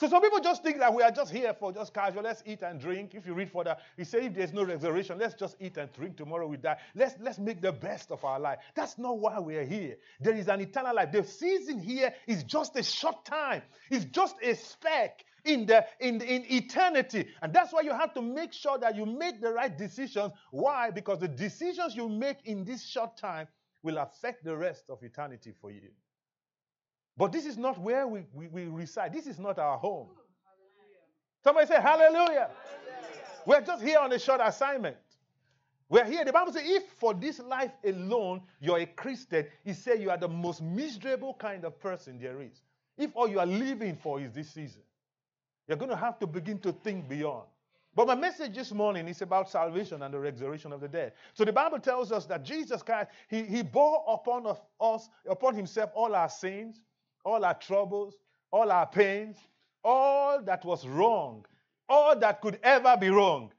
[0.00, 2.22] So some people just think that we are just here for just casual.
[2.22, 3.14] Let's eat and drink.
[3.14, 6.16] If you read further, he said if there's no resurrection, let's just eat and drink.
[6.16, 6.78] Tomorrow we die.
[6.94, 8.60] Let's let's make the best of our life.
[8.74, 9.98] That's not why we are here.
[10.18, 11.12] There is an eternal life.
[11.12, 13.62] The season here is just a short time.
[13.90, 18.22] It's just a speck in the in in eternity and that's why you have to
[18.22, 22.64] make sure that you make the right decisions why because the decisions you make in
[22.64, 23.46] this short time
[23.82, 25.90] will affect the rest of eternity for you
[27.16, 30.08] but this is not where we, we, we reside this is not our home
[31.42, 32.14] somebody say hallelujah.
[32.14, 32.50] hallelujah
[33.46, 34.96] we're just here on a short assignment
[35.90, 36.24] we're here.
[36.24, 40.16] The Bible says, if for this life alone you're a Christian, it says you are
[40.16, 42.62] the most miserable kind of person there is.
[42.96, 44.82] If all you are living for is this season.
[45.70, 47.44] You're going to have to begin to think beyond.
[47.94, 51.12] But my message this morning is about salvation and the resurrection of the dead.
[51.32, 54.48] So the Bible tells us that Jesus Christ, he, he bore upon
[54.80, 56.80] us, upon himself all our sins,
[57.24, 58.16] all our troubles,
[58.50, 59.36] all our pains,
[59.84, 61.46] all that was wrong,
[61.88, 63.52] all that could ever be wrong.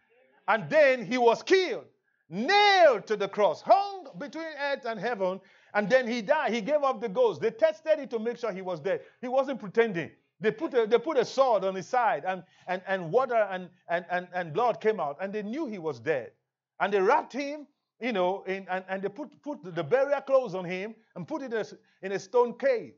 [0.49, 1.85] And then he was killed,
[2.29, 5.39] nailed to the cross, hung between earth and heaven,
[5.73, 6.51] and then he died.
[6.53, 7.39] He gave up the ghost.
[7.39, 8.99] They tested it to make sure he was dead.
[9.21, 10.11] He wasn't pretending.
[10.41, 13.69] They put a, they put a sword on his side, and, and, and water and,
[13.87, 16.31] and, and, and blood came out, and they knew he was dead.
[16.79, 17.67] And they wrapped him,
[17.99, 21.43] you know, in, and, and they put, put the burial clothes on him and put
[21.43, 21.65] it in a,
[22.01, 22.93] in a stone cave.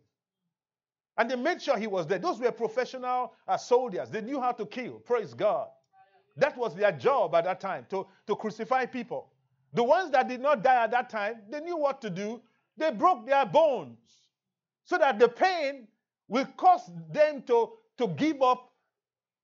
[1.17, 2.21] And they made sure he was dead.
[2.21, 4.09] Those were professional uh, soldiers.
[4.09, 4.93] They knew how to kill.
[4.99, 5.67] Praise God.
[6.37, 9.29] That was their job at that time, to, to crucify people.
[9.73, 12.41] The ones that did not die at that time, they knew what to do.
[12.77, 13.99] They broke their bones
[14.85, 15.87] so that the pain
[16.34, 17.69] will cause them to,
[17.99, 18.71] to give up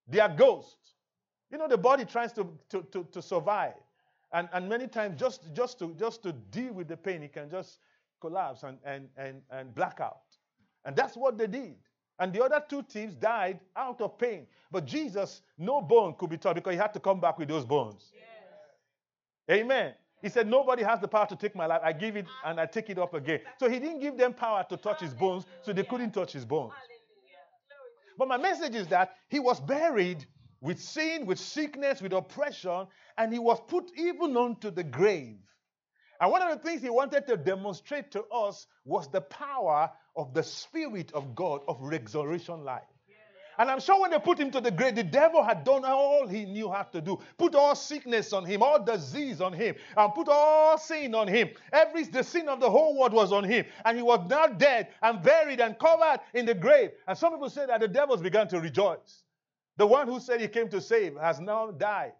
[0.08, 0.76] their ghost.
[1.52, 3.74] You know, the body tries to, to, to, to survive.
[4.32, 7.48] And, and many times, just, just, to, just to deal with the pain, it can
[7.48, 7.78] just
[8.20, 10.22] collapse and, and, and, and black out.
[10.84, 11.76] And that's what they did.
[12.18, 14.46] And the other two thieves died out of pain.
[14.70, 17.64] But Jesus, no bone could be touched because he had to come back with those
[17.64, 18.10] bones.
[18.12, 19.60] Yes.
[19.60, 19.94] Amen.
[20.22, 21.80] He said, Nobody has the power to take my life.
[21.82, 23.40] I give it and I take it up again.
[23.58, 26.44] So he didn't give them power to touch his bones, so they couldn't touch his
[26.44, 26.72] bones.
[28.18, 30.26] But my message is that he was buried
[30.60, 35.38] with sin, with sickness, with oppression, and he was put even onto the grave.
[36.20, 40.34] And one of the things he wanted to demonstrate to us was the power of
[40.34, 42.82] the Spirit of God of resurrection life.
[43.60, 46.26] And I'm sure when they put him to the grave, the devil had done all
[46.26, 47.18] he knew how to do.
[47.36, 51.50] Put all sickness on him, all disease on him, and put all sin on him.
[51.70, 53.66] Every the sin of the whole world was on him.
[53.84, 56.92] And he was now dead and buried and covered in the grave.
[57.06, 59.24] And some people say that the devils began to rejoice.
[59.76, 62.12] The one who said he came to save has now died.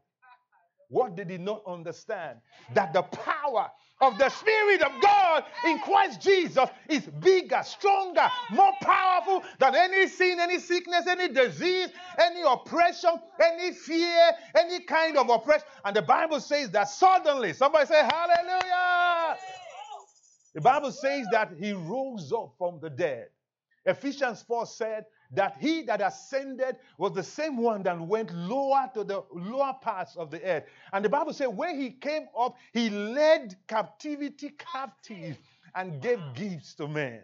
[0.91, 2.39] What did he not understand?
[2.75, 3.71] That the power
[4.01, 10.09] of the Spirit of God in Christ Jesus is bigger, stronger, more powerful than any
[10.09, 13.11] sin, any sickness, any disease, any oppression,
[13.41, 15.67] any fear, any kind of oppression.
[15.85, 19.37] And the Bible says that suddenly, somebody say, Hallelujah!
[20.55, 23.29] The Bible says that he rose up from the dead.
[23.87, 29.05] Ephesians 4 said that he that ascended was the same one that went lower to
[29.05, 30.65] the lower parts of the earth.
[30.93, 35.39] And the Bible says, when he came up, he led captivity captive
[35.75, 37.21] and gave gifts to men.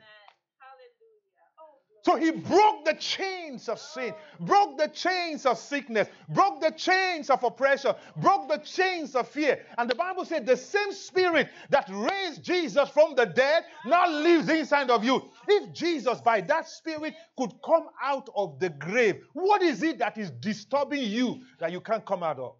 [2.06, 7.30] So he broke the chains of sin, broke the chains of sickness, broke the chains
[7.30, 9.66] of oppression, broke the chains of fear.
[9.76, 14.48] And the Bible said the same spirit that raised Jesus from the dead now lives
[14.48, 15.20] inside of you.
[15.48, 20.16] If Jesus, by that spirit, could come out of the grave, what is it that
[20.16, 22.54] is disturbing you that you can't come out of?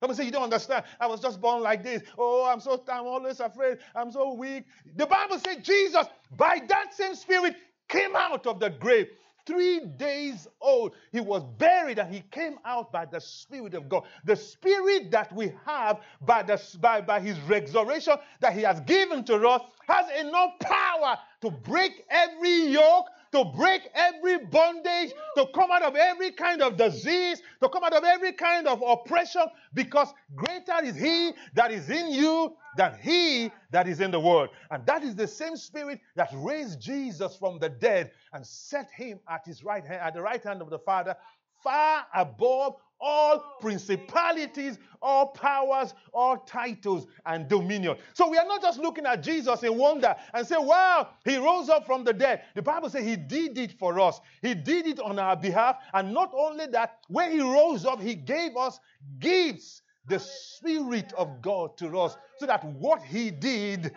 [0.00, 0.84] Somebody say, You don't understand.
[1.00, 2.02] I was just born like this.
[2.18, 3.78] Oh, I'm so I'm always afraid.
[3.94, 4.64] I'm so weak.
[4.96, 7.56] The Bible says Jesus, by that same spirit,
[7.88, 9.08] came out of the grave.
[9.46, 14.04] Three days old, he was buried and he came out by the Spirit of God.
[14.24, 19.24] The Spirit that we have by, the, by, by his resurrection that he has given
[19.24, 25.70] to us has enough power to break every yoke, to break every bondage, to come
[25.70, 29.42] out of every kind of disease, to come out of every kind of oppression,
[29.74, 34.50] because greater is He that is in you than He that is in the world.
[34.70, 39.20] And that is the same Spirit that raised Jesus from the dead and set Him
[39.28, 41.16] at His right hand, at the right hand of the Father,
[41.62, 47.96] far above all principalities, all powers, all titles, and dominion.
[48.12, 51.68] So we are not just looking at Jesus in wonder and say, wow, he rose
[51.68, 52.42] up from the dead.
[52.54, 55.76] The Bible says he did it for us, he did it on our behalf.
[55.94, 58.78] And not only that, when he rose up, he gave us
[59.18, 63.92] gifts, the Spirit of God to us, so that what he did,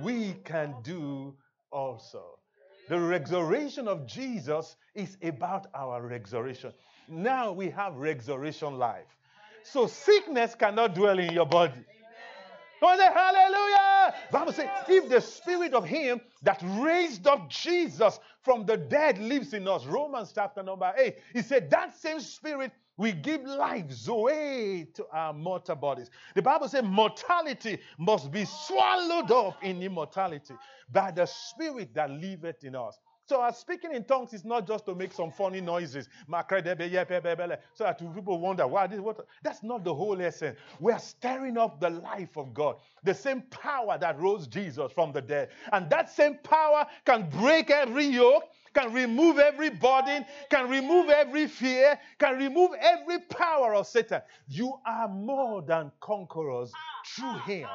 [0.00, 1.34] we can do
[1.70, 2.38] also.
[2.88, 6.72] The resurrection of Jesus is about our resurrection.
[7.12, 9.06] Now we have resurrection life.
[9.64, 11.84] So sickness cannot dwell in your body.
[12.80, 14.14] Say hallelujah.
[14.32, 19.54] Bible says, if the spirit of him that raised up Jesus from the dead lives
[19.54, 24.86] in us, Romans chapter number 8, he said that same spirit we give life, Zoe,
[24.94, 26.10] to our mortal bodies.
[26.34, 30.54] The Bible says mortality must be swallowed up in immortality
[30.90, 32.98] by the spirit that liveth in us.
[33.32, 36.06] So our speaking in tongues is not just to make some funny noises.
[36.28, 36.44] So
[37.78, 40.58] that people wonder, why this what that's not the whole essence.
[40.80, 42.76] We are stirring up the life of God.
[43.04, 45.48] The same power that rose Jesus from the dead.
[45.72, 51.46] And that same power can break every yoke, can remove every burden, can remove every
[51.46, 54.20] fear, can remove every power of Satan.
[54.46, 56.70] You are more than conquerors
[57.06, 57.68] through him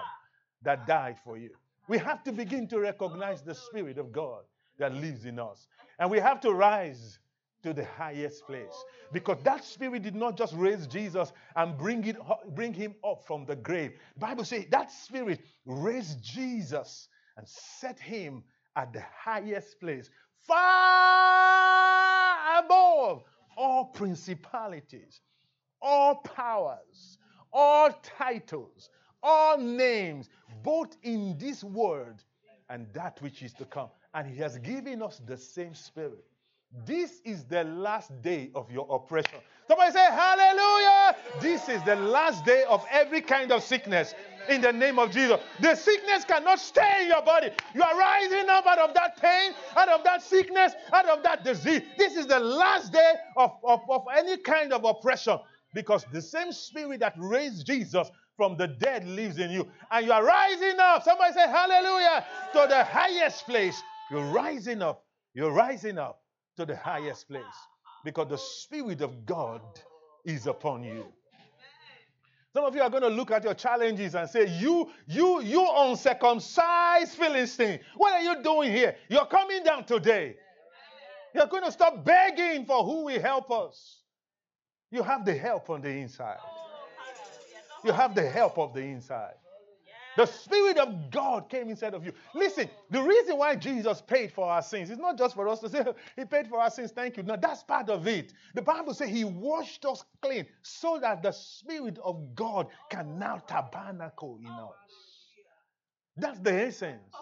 [0.61, 1.49] that died for you.
[1.87, 4.43] We have to begin to recognize the Spirit of God
[4.77, 5.67] that lives in us.
[5.99, 7.19] And we have to rise
[7.63, 12.17] to the highest place because that spirit did not just raise Jesus and bring it
[12.49, 13.93] bring him up from the grave.
[14.13, 18.43] The Bible says that spirit raised Jesus and set him
[18.75, 20.09] at the highest place,
[20.47, 20.99] far
[22.59, 23.23] above
[23.57, 25.21] all principalities,
[25.81, 27.17] all powers,
[27.51, 28.91] all titles,
[29.23, 30.29] all names,
[30.63, 32.23] both in this world
[32.69, 36.25] and that which is to come and He has given us the same Spirit.
[36.85, 39.39] This is the last day of your oppression.
[39.67, 41.15] Somebody say, Hallelujah!
[41.41, 44.13] This is the last day of every kind of sickness
[44.49, 45.39] in the name of Jesus.
[45.61, 47.49] The sickness cannot stay in your body.
[47.73, 51.43] You are rising up out of that pain, out of that sickness, out of that
[51.43, 51.81] disease.
[51.97, 55.39] This is the last day of, of, of any kind of oppression
[55.73, 59.67] because the same spirit that raised Jesus from the dead lives in you.
[59.91, 61.03] And you are rising up.
[61.03, 63.81] Somebody say, Hallelujah, to the highest place
[64.11, 65.05] you're rising up.
[65.33, 66.21] You're rising up
[66.55, 67.43] to the highest place
[68.03, 69.61] because the Spirit of God
[70.25, 71.05] is upon you.
[72.53, 75.69] Some of you are going to look at your challenges and say, You, you, you
[75.75, 78.95] uncircumcised Philistine, what are you doing here?
[79.09, 80.35] You're coming down today.
[81.35, 84.01] You're going to stop begging for who will help us.
[84.89, 86.37] You have the help on the inside.
[87.83, 89.35] You have the help of the inside.
[90.17, 92.11] The Spirit of God came inside of you.
[92.33, 95.69] Listen, the reason why Jesus paid for our sins is not just for us to
[95.69, 95.85] say,
[96.17, 97.23] He paid for our sins, thank you.
[97.23, 98.33] No, that's part of it.
[98.55, 103.37] The Bible says He washed us clean so that the Spirit of God can now
[103.47, 104.73] tabernacle in us.
[106.17, 107.13] That's the essence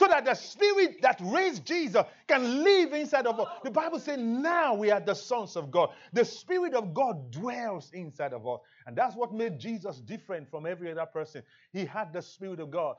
[0.00, 3.48] so that the spirit that raised Jesus can live inside of us.
[3.62, 5.90] The Bible says now we are the sons of God.
[6.14, 8.60] The spirit of God dwells inside of us.
[8.86, 11.42] And that's what made Jesus different from every other person.
[11.74, 12.96] He had the spirit of God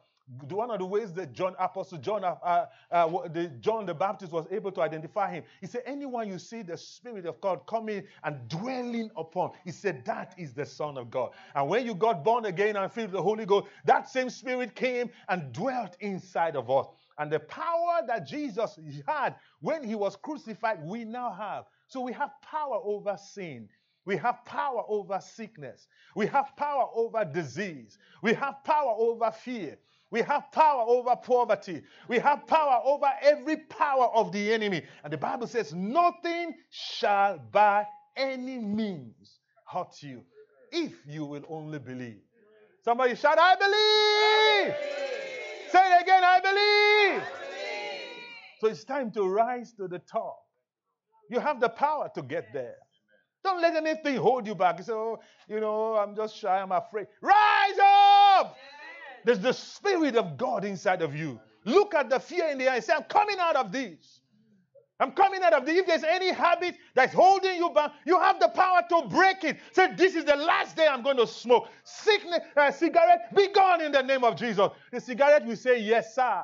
[0.49, 4.31] one of the ways that John, Apostle John, uh, uh, uh, the, John the Baptist
[4.31, 8.03] was able to identify him, he said, Anyone you see the Spirit of God coming
[8.23, 11.31] and dwelling upon, he said, That is the Son of God.
[11.55, 14.75] And when you got born again and filled with the Holy Ghost, that same Spirit
[14.75, 16.87] came and dwelt inside of us.
[17.17, 21.65] And the power that Jesus had when he was crucified, we now have.
[21.87, 23.67] So we have power over sin.
[24.05, 25.87] We have power over sickness.
[26.15, 27.97] We have power over disease.
[28.23, 29.77] We have power over fear.
[30.11, 31.81] We have power over poverty.
[32.09, 34.83] We have power over every power of the enemy.
[35.03, 37.87] And the Bible says, nothing shall by
[38.17, 40.23] any means hurt you
[40.71, 42.19] if you will only believe.
[42.83, 44.75] Somebody shout, I believe.
[45.71, 47.23] Say it again, I believe.
[48.59, 50.37] So it's time to rise to the top.
[51.29, 52.75] You have the power to get there.
[53.43, 54.77] Don't let anything hold you back.
[54.77, 57.07] You say, oh, you know, I'm just shy, I'm afraid.
[57.21, 58.00] Rise up!
[59.25, 61.39] There's the Spirit of God inside of you.
[61.65, 62.79] Look at the fear in the eye.
[62.79, 64.21] Say, I'm coming out of this.
[64.99, 65.79] I'm coming out of this.
[65.79, 69.57] If there's any habit that's holding you back, you have the power to break it.
[69.71, 71.69] Say, this is the last day I'm going to smoke.
[71.83, 74.69] Sickness, uh, cigarette, be gone in the name of Jesus.
[74.91, 76.43] The cigarette will say, yes, sir.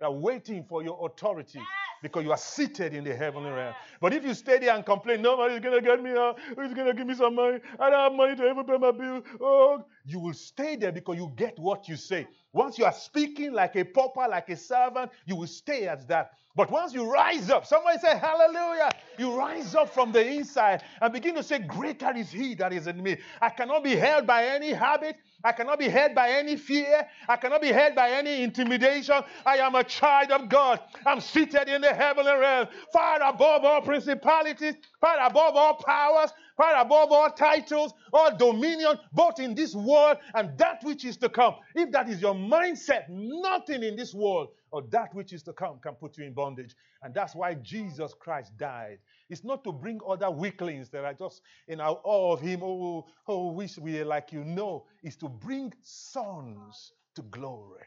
[0.00, 1.60] They're waiting for your authority.
[2.04, 3.74] Because you are seated in the heavenly realm.
[4.00, 6.86] But if you stay there and complain, nobody's going to get me out, who's going
[6.86, 7.58] to give me some money?
[7.80, 9.22] I don't have money to even pay my bill.
[9.40, 12.28] Oh, you will stay there because you get what you say.
[12.52, 16.30] Once you are speaking like a pauper, like a servant, you will stay as that.
[16.54, 21.12] But once you rise up, somebody say hallelujah, you rise up from the inside and
[21.12, 23.16] begin to say, Greater is he that is in me.
[23.40, 25.16] I cannot be held by any habit.
[25.44, 27.06] I cannot be held by any fear.
[27.28, 29.22] I cannot be held by any intimidation.
[29.44, 30.80] I am a child of God.
[31.04, 36.80] I'm seated in the heavenly realm, far above all principalities, far above all powers, far
[36.80, 41.56] above all titles, all dominion, both in this world and that which is to come.
[41.74, 45.78] If that is your mindset, nothing in this world or that which is to come
[45.80, 46.74] can put you in bondage.
[47.02, 48.98] And that's why Jesus Christ died.
[49.30, 52.60] It's not to bring other weaklings that are just in our awe of him.
[52.62, 54.44] Oh, oh, wish we like you.
[54.44, 57.84] No, it's to bring sons to glory.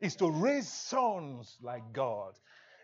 [0.00, 2.32] It's to raise sons like God.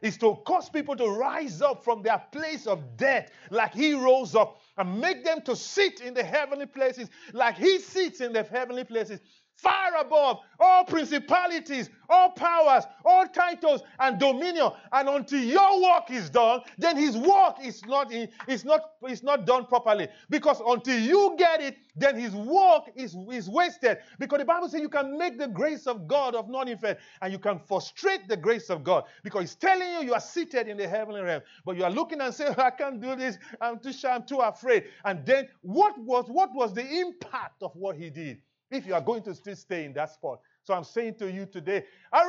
[0.01, 4.37] It's to cause people to rise up from their place of death like he rose
[4.37, 8.45] up and make them to sit in the heavenly places like he sits in the
[8.45, 9.21] heavenly places
[9.59, 14.71] far above all principalities, all powers, all titles and dominion.
[14.93, 18.13] And until your work is done, then his work is not,
[18.49, 20.09] is not, is not done properly.
[20.31, 23.99] Because until you get it, then his work is, is wasted.
[24.19, 27.33] Because the Bible says you can make the grace of God of non effect and
[27.33, 29.05] you can frustrate the grace of God.
[29.25, 31.43] Because he's telling you you are seated in the heavenly realm.
[31.65, 34.39] But you are looking and saying, I can't do this, I'm too shy, I'm too
[34.39, 34.85] afraid.
[35.05, 38.39] And then what was what was the impact of what he did?
[38.71, 40.41] If you are going to still stay in that spot.
[40.63, 42.29] So I'm saying to you today, arise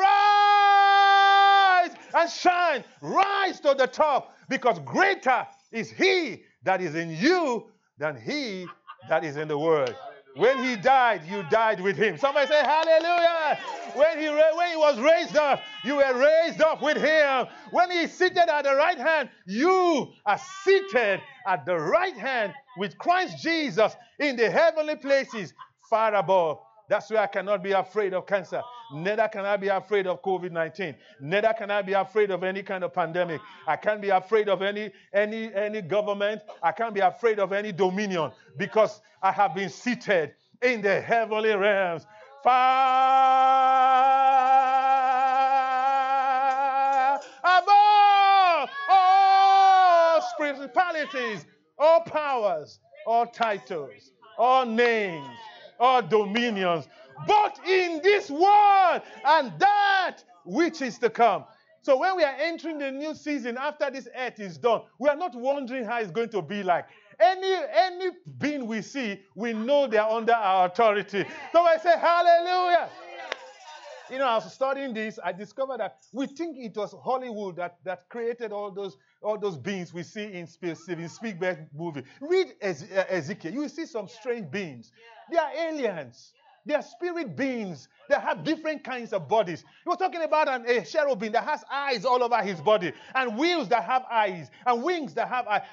[2.13, 7.65] and shine, rise to the top, because greater is he that is in you
[7.97, 8.67] than he
[9.09, 9.95] that is in the world.
[10.35, 12.17] When he died, you died with him.
[12.17, 13.59] Somebody say hallelujah.
[13.95, 17.47] When he, when he was raised up, you were raised up with him.
[17.71, 22.97] When he seated at the right hand, you are seated at the right hand with
[22.97, 25.53] Christ Jesus in the heavenly places
[25.89, 26.59] far above.
[26.87, 28.61] That's why I cannot be afraid of cancer.
[28.91, 30.95] Neither can I be afraid of COVID 19.
[31.21, 33.39] Neither can I be afraid of any kind of pandemic.
[33.67, 36.41] I can't be afraid of any, any, any government.
[36.63, 40.33] I can't be afraid of any dominion because I have been seated
[40.63, 42.07] in the heavenly realms.
[42.43, 42.59] Far
[47.43, 51.45] above all principalities,
[51.77, 55.27] all powers, all titles, all names
[55.79, 56.87] or dominions,
[57.27, 61.45] but in this world and that which is to come.
[61.81, 65.15] So when we are entering the new season after this earth is done, we are
[65.15, 66.85] not wondering how it's going to be like.
[67.21, 71.25] Any any being we see, we know they are under our authority.
[71.51, 72.89] So I say hallelujah.
[74.11, 77.77] You know, I was studying this, I discovered that we think it was Hollywood that,
[77.83, 82.03] that created all those all those beings we see in Steven Spielberg movie.
[82.21, 82.73] Read uh,
[83.09, 84.91] Ezekiel, you will see some strange beings.
[85.29, 86.33] They are aliens.
[86.69, 89.61] They are spirit beings that have different kinds of bodies.
[89.83, 93.35] He was talking about an, a cherubim that has eyes all over his body, and
[93.39, 95.63] wheels that have eyes, and wings that have eyes.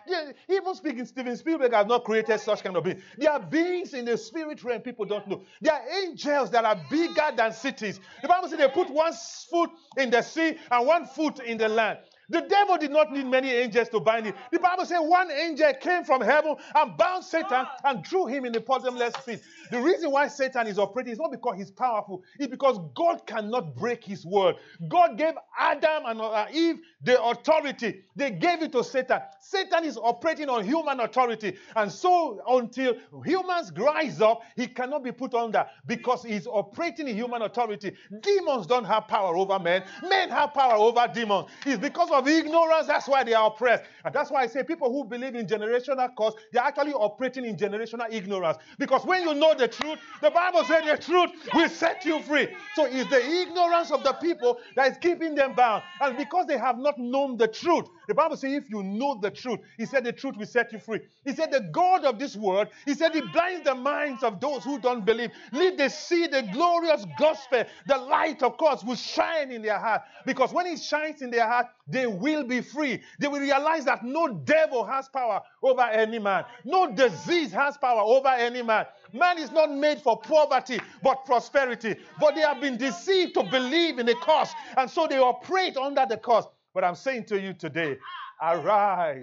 [0.49, 3.03] even speaking, Steven Spielberg has not created such kind of beings.
[3.19, 5.43] There are beings in the spirit realm people don't know.
[5.61, 8.01] There are angels that are bigger than cities.
[8.23, 9.13] The Bible says they put one
[9.51, 9.69] foot
[9.99, 11.99] in the sea and one foot in the land.
[12.29, 14.35] The devil did not need many angels to bind him.
[14.51, 18.53] The Bible says one angel came from heaven and bound Satan and threw him in
[18.53, 19.43] the bottomless pit.
[19.71, 23.77] The reason why Satan is operating is not because he's powerful, it's because God cannot
[23.77, 24.57] break his word.
[24.89, 29.21] God gave Adam and uh, Eve the authority, they gave it to Satan.
[29.41, 31.57] Satan is operating on human authority.
[31.77, 37.15] And so until humans rise up, he cannot be put under because he's operating in
[37.15, 37.93] human authority.
[38.23, 41.49] Demons don't have power over men, men have power over demons.
[41.65, 43.85] It's because of ignorance, that's why they are oppressed.
[44.05, 47.57] And that's why I say people who believe in generational cause, they're actually operating in
[47.57, 48.59] generational ignorance.
[48.79, 52.49] Because when you know the truth, the Bible said the truth will set you free.
[52.75, 55.83] So it's the ignorance of the people that is keeping them bound.
[56.01, 59.31] And because they have not known the truth, the Bible says if you know the
[59.31, 61.01] truth, he said the truth will set you free.
[61.25, 64.65] He said the God of this world, he said he blinds the minds of those
[64.65, 65.31] who don't believe.
[65.53, 67.65] Let they see the glorious gospel.
[67.87, 70.03] The light, of course, will shine in their heart.
[70.25, 73.01] Because when it shines in their heart, they will be free.
[73.21, 76.45] They will realize that no devil has power over any man.
[76.65, 78.87] No disease has power over any man.
[79.13, 81.97] Man is not made for poverty, but prosperity.
[82.19, 84.53] But they have been deceived to believe in the cause.
[84.77, 86.47] And so they operate under the cause.
[86.75, 87.97] But I'm saying to you today,
[88.43, 89.23] arise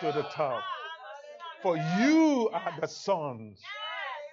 [0.00, 0.62] to the top.
[1.62, 3.60] For you are the sons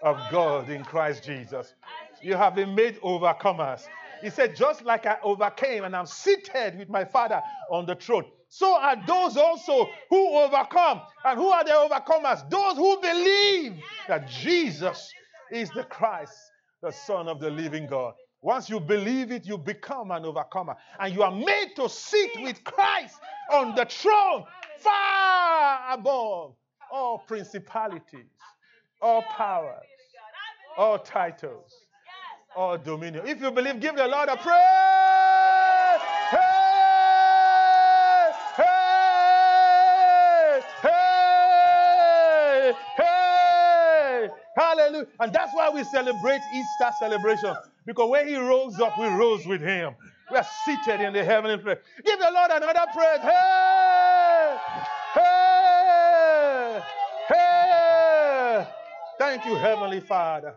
[0.01, 1.73] of God in Christ Jesus.
[2.21, 3.87] You have been made overcomers.
[4.21, 8.25] He said, Just like I overcame and I'm seated with my Father on the throne,
[8.49, 11.01] so are those also who overcome.
[11.25, 12.49] And who are the overcomers?
[12.49, 15.11] Those who believe that Jesus
[15.51, 16.33] is the Christ,
[16.81, 18.13] the Son of the living God.
[18.41, 20.75] Once you believe it, you become an overcomer.
[20.99, 23.17] And you are made to sit with Christ
[23.51, 24.45] on the throne,
[24.77, 26.55] far above
[26.91, 28.31] all principalities,
[29.01, 29.83] all powers,
[30.77, 31.73] all titles,
[32.57, 33.27] all dominion.
[33.27, 34.55] If you believe, give the Lord a praise.
[36.31, 36.39] Hey!
[38.57, 38.63] Hey!
[40.81, 42.73] Hey!
[42.97, 44.29] Hey!
[44.57, 45.07] Hallelujah.
[45.19, 47.55] And that's why we celebrate Easter celebration.
[47.85, 49.95] Because when he rose up, we rose with him.
[50.31, 51.77] We are seated in the heavenly place.
[52.05, 53.21] Give the Lord another praise.
[53.21, 54.57] Hey!
[55.13, 56.81] Hey!
[57.29, 58.67] Hey!
[59.19, 60.55] Thank you, Heavenly Father.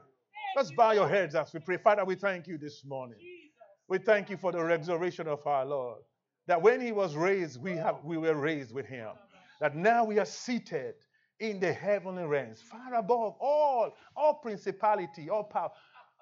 [0.57, 1.76] Let's bow your heads as we pray.
[1.76, 3.18] Father, we thank you this morning.
[3.88, 6.03] We thank you for the resurrection of our Lord.
[6.46, 9.11] That when he was raised, we, have, we were raised with him.
[9.61, 10.94] That now we are seated
[11.38, 15.70] in the heavenly realms, far above all, all principality, all power,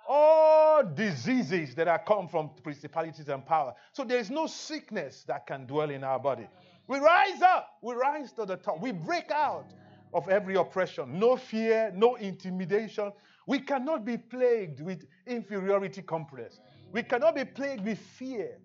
[0.07, 3.75] all diseases that are come from principalities and power.
[3.93, 6.47] So there is no sickness that can dwell in our body.
[6.87, 9.67] We rise up, we rise to the top, we break out
[10.15, 13.13] of every oppression, no fear, no intimidation.
[13.49, 16.61] We cannot be plagued with inferiority complex.
[16.93, 18.59] We cannot be plagued with fear.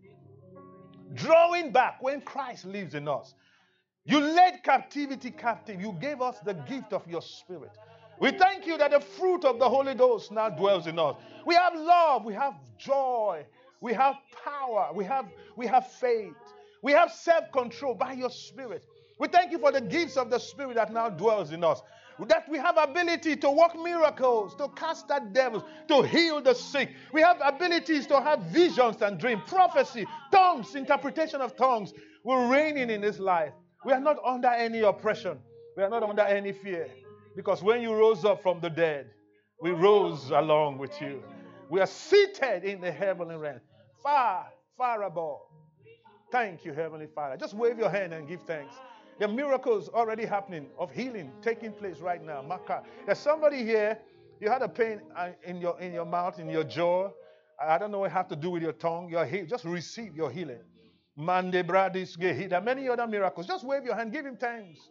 [1.13, 3.33] Drawing back when Christ lives in us.
[4.03, 5.79] You led captivity captive.
[5.79, 7.71] You gave us the gift of your spirit.
[8.19, 11.15] We thank you that the fruit of the Holy Ghost now dwells in us.
[11.45, 13.45] We have love, we have joy,
[13.79, 16.33] we have power, we have, we have faith,
[16.81, 18.85] we have self control by your spirit.
[19.17, 21.81] We thank you for the gifts of the spirit that now dwells in us.
[22.19, 26.91] That we have ability to work miracles, to cast out devils, to heal the sick.
[27.11, 31.93] We have abilities to have visions and dreams, prophecy, tongues, interpretation of tongues.
[32.23, 33.53] We're reigning in this life.
[33.85, 35.39] We are not under any oppression.
[35.75, 36.87] We are not under any fear.
[37.35, 39.09] Because when you rose up from the dead,
[39.61, 41.23] we rose along with you.
[41.69, 43.59] We are seated in the heavenly realm,
[44.03, 44.47] far,
[44.77, 45.39] far above.
[46.31, 47.37] Thank you, Heavenly Father.
[47.37, 48.75] Just wave your hand and give thanks.
[49.21, 52.41] Are miracles already happening of healing taking place right now.
[52.41, 52.83] Maka.
[53.05, 53.97] There's somebody here,
[54.39, 57.09] you had a pain uh, in your, in your mouth, in your jaw.
[57.61, 59.09] I don't know what it have to do with your tongue.
[59.09, 59.49] You're healed.
[59.49, 60.59] Just receive your healing.
[61.15, 62.63] Mande bradis gehida.
[62.63, 63.47] Many other miracles.
[63.47, 64.11] Just wave your hand.
[64.11, 64.89] Give him thanks.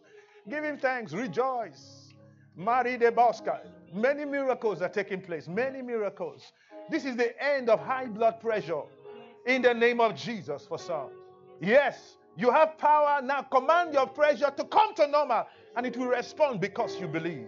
[0.49, 1.13] Give him thanks.
[1.13, 2.13] Rejoice.
[2.55, 3.59] Mari de Bosca.
[3.93, 5.47] Many miracles are taking place.
[5.47, 6.53] Many miracles.
[6.89, 8.81] This is the end of high blood pressure
[9.45, 11.09] in the name of Jesus for some.
[11.61, 13.43] Yes, you have power now.
[13.43, 17.47] Command your pressure to come to normal and it will respond because you believe.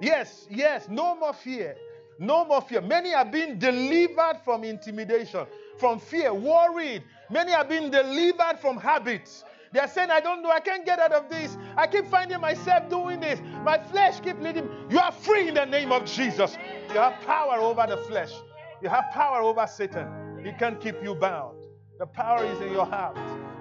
[0.00, 1.76] Yes, yes, no more fear.
[2.18, 2.80] No more fear.
[2.80, 5.46] Many are being delivered from intimidation,
[5.78, 7.02] from fear, worried.
[7.30, 9.44] Many are being delivered from habits.
[9.72, 11.56] They are saying, I don't know, I can't get out of this.
[11.76, 13.40] I keep finding myself doing this.
[13.64, 14.68] My flesh keep leading.
[14.88, 16.56] You are free in the name of Jesus.
[16.90, 18.32] You have power over the flesh.
[18.80, 20.06] You have power over Satan.
[20.44, 21.58] He can't keep you bound.
[21.98, 23.16] The power is in your heart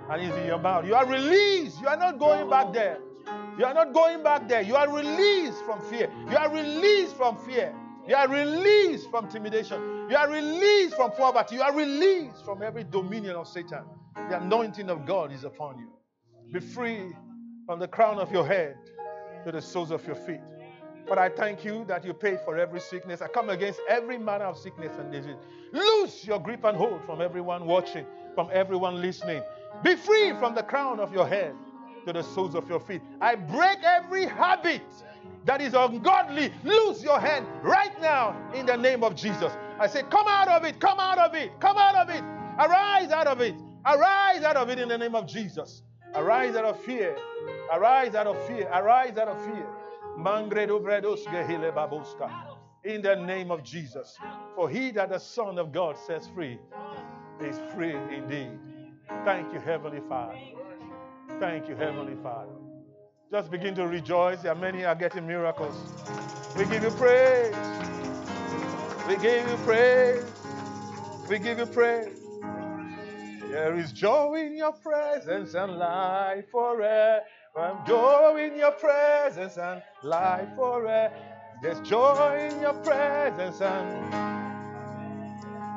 [0.10, 0.86] and is in your mouth.
[0.86, 1.80] You are released.
[1.82, 3.00] You are not going back there.
[3.58, 4.62] You are not going back there.
[4.62, 6.10] You are released from fear.
[6.30, 7.74] You are released from fear.
[8.08, 9.80] You are released from intimidation.
[10.10, 11.56] You are released from poverty.
[11.56, 13.84] You are released from every dominion of Satan.
[14.30, 15.90] The anointing of God is upon you.
[16.52, 17.14] Be free
[17.66, 18.76] from the crown of your head
[19.46, 20.42] to the soles of your feet.
[21.08, 23.22] But I thank you that you paid for every sickness.
[23.22, 25.36] I come against every manner of sickness and disease.
[25.72, 29.42] Loose your grip and hold from everyone watching, from everyone listening.
[29.84, 31.56] Be free from the crown of your head
[32.06, 33.02] to the soles of your feet.
[33.22, 34.82] I break every habit
[35.46, 36.54] that is ungodly.
[36.64, 39.52] Lose your hand right now in the name of Jesus.
[39.80, 42.24] I say, come out of it, come out of it, come out of it.
[42.60, 43.56] Arise out of it.
[43.86, 45.82] Arise out of it in the name of Jesus.
[46.16, 47.18] Arise out of fear.
[47.74, 48.70] Arise out of fear.
[48.72, 49.68] Arise out of fear.
[52.84, 54.18] In the name of Jesus.
[54.56, 56.60] For he that the Son of God sets free
[57.42, 58.52] is free indeed.
[59.26, 60.38] Thank you, Heavenly Father.
[61.40, 62.52] Thank you, Heavenly Father.
[63.32, 64.42] Just begin to rejoice.
[64.42, 65.76] There are many are getting miracles.
[66.58, 67.56] We give you praise.
[69.08, 70.24] We give you praise.
[71.30, 72.20] We give you praise.
[73.50, 77.22] There is joy in your presence and life forever.
[77.56, 81.14] I'm joy in your presence and life forever.
[81.62, 84.43] There's joy in your presence and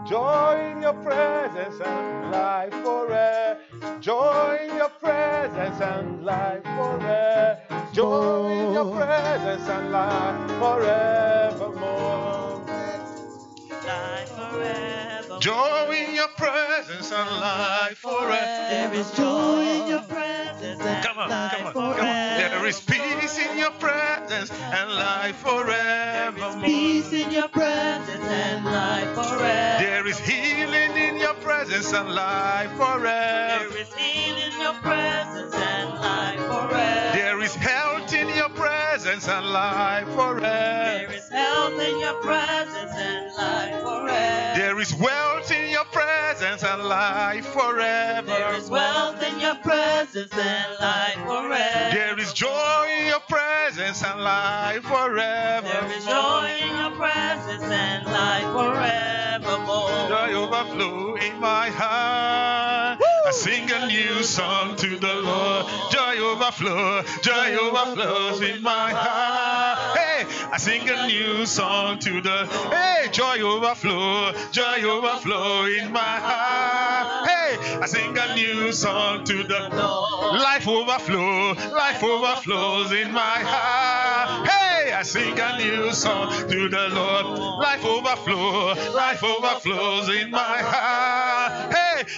[0.09, 3.59] Joy in your presence and life forever.
[4.01, 7.59] Joy in your presence and life forever.
[7.93, 12.65] Joy in your presence and life forevermore.
[13.85, 15.06] Life forever.
[15.47, 18.35] Joy in your presence and life forever.
[18.35, 21.95] There is joy in your presence and Come on, life come on, come on.
[22.01, 22.67] There forever.
[22.67, 26.65] is peace in your presence and life forevermore.
[26.65, 29.85] Peace in your presence and life forever.
[29.85, 33.69] There is healing in your presence and life forever.
[33.71, 37.17] There is healing in your presence and life forever.
[37.17, 37.86] There is health
[39.17, 40.41] presence and life forever.
[40.41, 44.59] There is health in your presence and life forever.
[44.59, 48.27] There is wealth in your presence and life forever.
[48.27, 51.95] There is wealth in your presence and life forever.
[51.95, 55.67] There is joy in your presence and life forever.
[55.67, 60.09] There is joy in your presence and life forevermore.
[60.09, 62.56] Joy overflow in my heart.
[63.27, 65.67] I sing a new song to the Lord.
[65.91, 69.99] Joy overflow, joy overflows in my heart.
[69.99, 75.99] Hey, I sing a new song to the Hey, joy overflow, joy overflow in my
[75.99, 77.29] heart.
[77.29, 80.41] Hey, I sing a new song to the Lord.
[80.41, 84.49] Life overflow, life overflows in my heart.
[84.49, 87.27] Hey, I sing a new song to the Lord.
[87.59, 91.26] Life overflow, life overflows in my heart.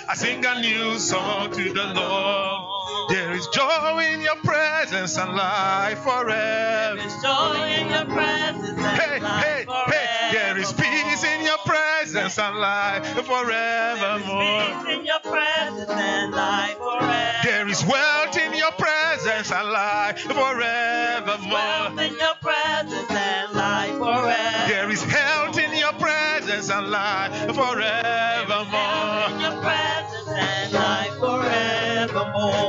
[0.09, 3.11] I sing a new song to the Lord.
[3.11, 6.99] There is joy in your presence and life forever.
[7.01, 9.91] is joy in your presence and Hey, life hey, forever.
[9.93, 14.43] hey, there is peace in your presence and life forevermore.
[14.43, 17.39] There is peace in your presence and life forever.
[17.45, 21.53] There is wealth in your presence and life forevermore.
[21.53, 24.69] Wealth in your presence and life forever.
[24.69, 28.58] There is health in your presence and life Health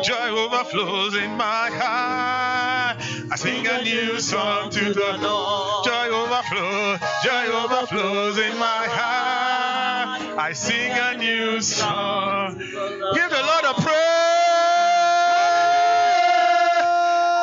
[0.10, 2.98] Joy overflows in my heart.
[3.32, 5.86] I sing a new song to the Lord.
[5.86, 10.22] Joy overflows, joy overflows in my heart.
[10.36, 12.58] I sing a new song.
[12.58, 13.94] Give the Lord a praise.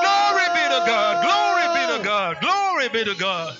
[0.02, 1.22] Glory be to God.
[1.22, 2.40] Glory be to God.
[2.40, 3.56] Glory be to God.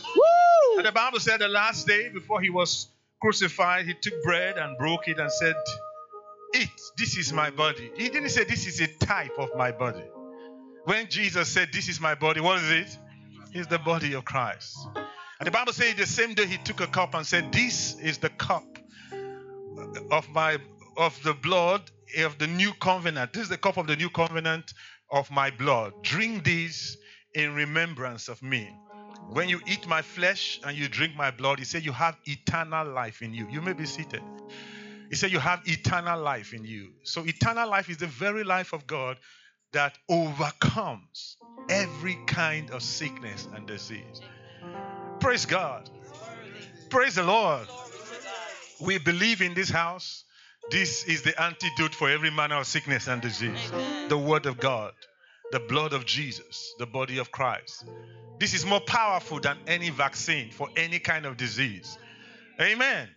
[0.78, 2.88] And the Bible said the last day before he was
[3.22, 5.54] crucified, he took bread and broke it and said,
[6.54, 7.90] Eat, this is my body.
[7.96, 10.04] He didn't say this is a type of my body.
[10.84, 12.98] When Jesus said, This is my body, what is it?
[13.52, 14.76] It's the body of Christ.
[15.38, 18.18] And the Bible says the same day he took a cup and said, This is
[18.18, 18.64] the cup
[20.10, 20.58] of my
[20.96, 21.82] of the blood
[22.18, 23.32] of the new covenant.
[23.32, 24.72] This is the cup of the new covenant
[25.10, 25.92] of my blood.
[26.02, 26.96] Drink this
[27.34, 28.70] in remembrance of me.
[29.30, 32.86] When you eat my flesh and you drink my blood, he said you have eternal
[32.86, 33.48] life in you.
[33.50, 34.22] You may be seated.
[35.08, 36.92] He said you have eternal life in you.
[37.02, 39.18] So eternal life is the very life of God
[39.72, 41.36] that overcomes
[41.68, 44.20] every kind of sickness and disease.
[45.20, 45.88] Praise God.
[46.90, 47.66] Praise the Lord.
[48.80, 50.24] We believe in this house.
[50.70, 53.70] This is the antidote for every manner of sickness and disease.
[54.08, 54.92] The Word of God,
[55.52, 57.84] the blood of Jesus, the body of Christ.
[58.38, 61.98] This is more powerful than any vaccine for any kind of disease.
[62.60, 63.08] Amen.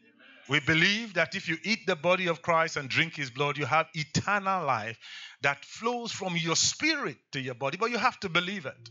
[0.50, 3.66] We believe that if you eat the body of Christ and drink his blood, you
[3.66, 4.98] have eternal life
[5.42, 8.90] that flows from your spirit to your body, but you have to believe it.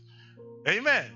[0.67, 1.11] Amen.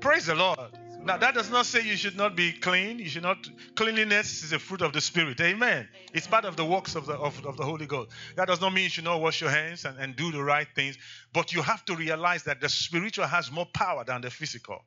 [0.00, 0.58] Praise the Lord.
[1.04, 2.98] Now, that does not say you should not be clean.
[2.98, 3.46] You should not.
[3.74, 5.38] Cleanliness is a fruit of the Spirit.
[5.42, 5.86] Amen.
[6.14, 8.10] It's part of the works of the, of, of the Holy Ghost.
[8.36, 10.66] That does not mean you should not wash your hands and, and do the right
[10.74, 10.96] things,
[11.34, 14.82] but you have to realize that the spiritual has more power than the physical.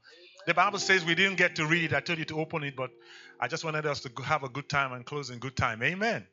[0.48, 1.94] The Bible says we didn't get to read it.
[1.94, 2.90] I told you to open it, but
[3.38, 5.84] I just wanted us to have a good time and close in good time.
[5.84, 6.26] Amen.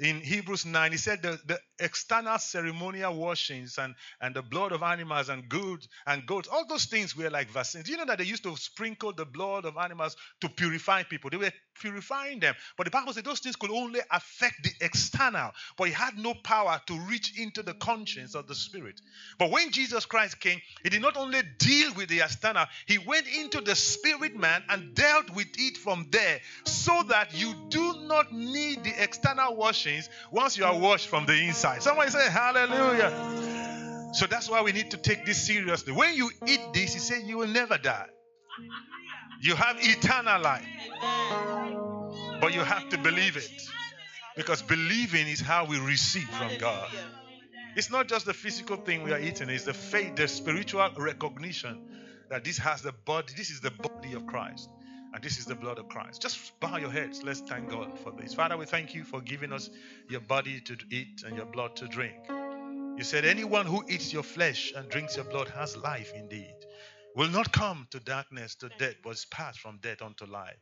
[0.00, 4.82] In Hebrews 9, he said the, the external ceremonial washings and, and the blood of
[4.82, 7.88] animals and goods and goats, all those things were like vaccines.
[7.88, 11.30] You know that they used to sprinkle the blood of animals to purify people?
[11.30, 12.54] They were purifying them.
[12.76, 16.34] But the Bible said those things could only affect the external, but it had no
[16.34, 19.00] power to reach into the conscience of the spirit.
[19.38, 23.26] But when Jesus Christ came, he did not only deal with the external, he went
[23.28, 28.32] into the spirit man and dealt with it from there so that you do not
[28.32, 31.82] need the external washings once you are washed from the inside.
[31.82, 34.12] Somebody say hallelujah.
[34.14, 35.92] So that's why we need to take this seriously.
[35.92, 38.06] When you eat this, he said you will never die.
[39.42, 40.66] You have eternal life.
[42.40, 43.50] But you have to believe it.
[44.36, 46.88] Because believing is how we receive from God.
[47.74, 51.82] It's not just the physical thing we are eating, it's the faith, the spiritual recognition
[52.30, 54.70] that this has the body, this is the body of Christ.
[55.16, 56.20] And this is the blood of Christ.
[56.20, 57.22] Just bow your heads.
[57.24, 58.34] Let's thank God for this.
[58.34, 59.70] Father, we thank you for giving us
[60.10, 62.16] your body to eat and your blood to drink.
[62.28, 66.54] You said, Anyone who eats your flesh and drinks your blood has life indeed.
[67.14, 70.58] Will not come to darkness, to death, but is passed from death unto life.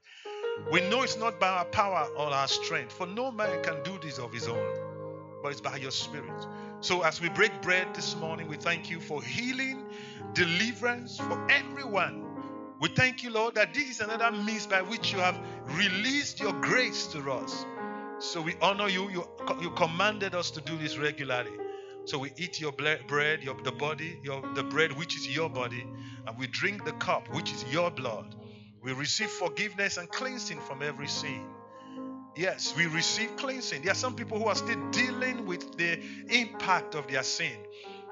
[0.71, 3.99] We know it's not by our power or our strength, for no man can do
[4.01, 6.47] this of his own, but it's by your spirit.
[6.81, 9.85] So as we break bread this morning, we thank you for healing,
[10.33, 12.24] deliverance for everyone.
[12.85, 16.53] We thank you, Lord, that this is another means by which you have released your
[16.53, 17.65] grace to us.
[18.19, 19.09] So we honor you.
[19.09, 19.27] You,
[19.63, 21.53] you commanded us to do this regularly.
[22.05, 25.87] So we eat your bread, your, the body, your, the bread which is your body,
[26.27, 28.35] and we drink the cup which is your blood.
[28.83, 31.41] We receive forgiveness and cleansing from every sin.
[32.37, 33.81] Yes, we receive cleansing.
[33.81, 37.57] There are some people who are still dealing with the impact of their sin.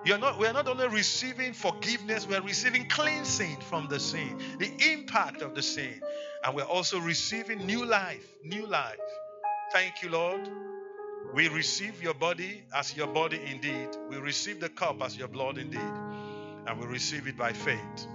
[0.05, 5.43] You're not, we're not only receiving forgiveness, we're receiving cleansing from the sin, the impact
[5.43, 6.01] of the sin.
[6.45, 8.99] And we're also receiving new life, new life.
[9.73, 10.49] Thank you, Lord.
[11.33, 13.89] We receive your body as your body indeed.
[14.11, 15.81] We receive the cup as your blood indeed.
[16.67, 18.07] And we receive it by faith.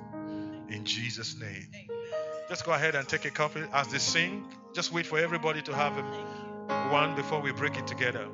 [0.69, 1.67] In Jesus' name.
[2.49, 4.45] Just go ahead and take a copy as they sing.
[4.73, 5.93] Just wait for everybody to have
[6.91, 8.27] one before we break it together.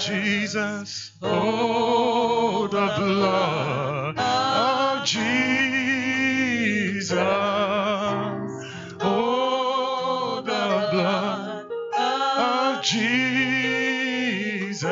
[0.00, 1.12] Jesus.
[1.22, 7.12] Oh, the blood of Jesus.
[9.00, 11.66] Oh, the blood
[11.98, 14.84] of Jesus.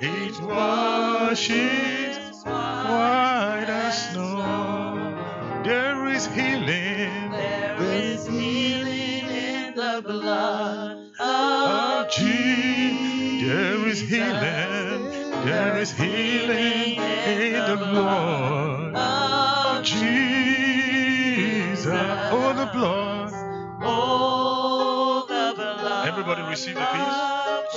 [0.00, 5.62] It washes white as snow.
[5.64, 10.85] There is healing There is healing in the blood
[14.02, 15.10] is healing.
[15.44, 20.06] There is healing in the blood of Jesus.
[21.86, 23.32] Oh, the blood.
[23.82, 26.08] Oh, the blood.
[26.08, 26.80] Everybody receive the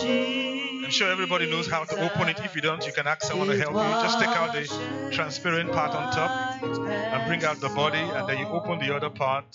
[0.02, 0.86] Jesus.
[0.86, 2.40] I'm sure everybody knows how to open it.
[2.44, 4.02] If you don't, you can ask someone to help you.
[4.02, 4.68] Just take out the
[5.12, 9.10] transparent part on top and bring out the body, and then you open the other
[9.10, 9.46] part,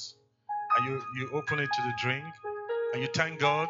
[0.76, 2.24] and you, you open it to the drink,
[2.92, 3.68] and you thank God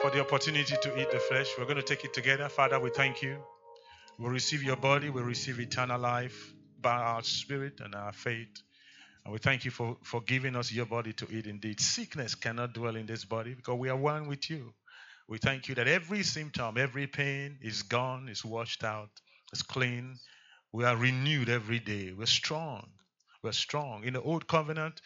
[0.00, 1.48] for the opportunity to eat the flesh.
[1.58, 2.48] We're going to take it together.
[2.48, 3.36] Father, we thank you.
[4.18, 8.62] We receive your body, we receive eternal life by our spirit and our faith.
[9.24, 11.80] And we thank you for, for giving us your body to eat indeed.
[11.80, 14.72] Sickness cannot dwell in this body because we are one with you.
[15.28, 19.10] We thank you that every symptom, every pain is gone, is washed out,
[19.52, 20.16] is clean.
[20.72, 22.12] We are renewed every day.
[22.16, 22.88] We're strong.
[23.42, 24.04] We're strong.
[24.04, 25.02] In the old covenant,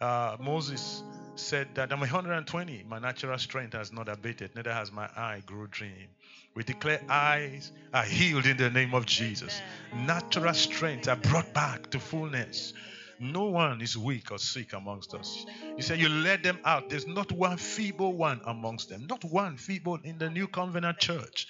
[0.00, 1.02] uh, Moses
[1.36, 2.84] said that I'm 120.
[2.88, 6.08] My natural strength has not abated, neither has my eye grew dim.
[6.54, 9.60] We declare eyes are healed in the name of Jesus.
[9.94, 12.72] Natural strength are brought back to fullness.
[13.20, 15.44] No one is weak or sick amongst us.
[15.76, 16.88] You say you led them out.
[16.88, 19.06] There's not one feeble one amongst them.
[19.08, 21.46] Not one feeble in the new covenant church.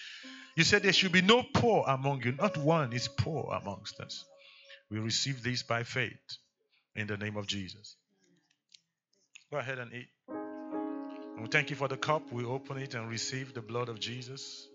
[0.57, 2.32] You said there should be no poor among you.
[2.32, 4.24] Not one is poor amongst us.
[4.90, 6.38] We receive this by faith
[6.96, 7.97] in the name of Jesus.
[9.51, 10.09] Go ahead and eat.
[10.28, 12.30] And we thank you for the cup.
[12.32, 14.68] We open it and receive the blood of Jesus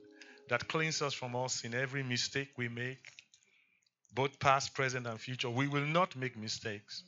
[0.49, 1.76] that cleanses us from all sin.
[1.76, 3.11] Every mistake we make,
[4.15, 7.03] both past, present, and future, we will not make mistakes.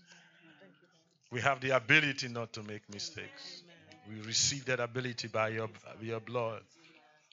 [1.32, 3.63] We have the ability not to make mistakes.
[4.07, 6.61] We receive that ability by your, by your blood.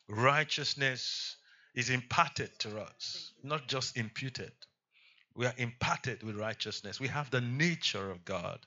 [0.09, 1.37] Righteousness
[1.75, 4.53] is imparted to us, not just imputed.
[5.35, 6.99] We are imparted with righteousness.
[6.99, 8.59] We have the nature of God.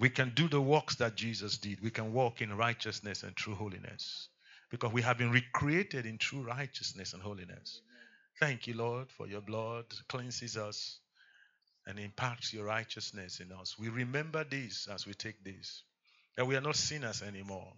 [0.00, 1.82] We can do the works that Jesus did.
[1.82, 4.28] We can walk in righteousness and true holiness
[4.70, 7.82] because we have been recreated in true righteousness and holiness.
[8.40, 10.98] Thank you, Lord, for your blood cleanses us
[11.86, 13.78] and imparts your righteousness in us.
[13.78, 15.82] We remember this as we take this
[16.36, 17.72] that we are not sinners anymore.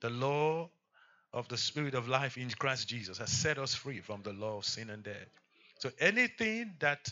[0.00, 0.68] The law
[1.32, 4.58] of the Spirit of life in Christ Jesus has set us free from the law
[4.58, 5.30] of sin and death.
[5.78, 7.10] So anything that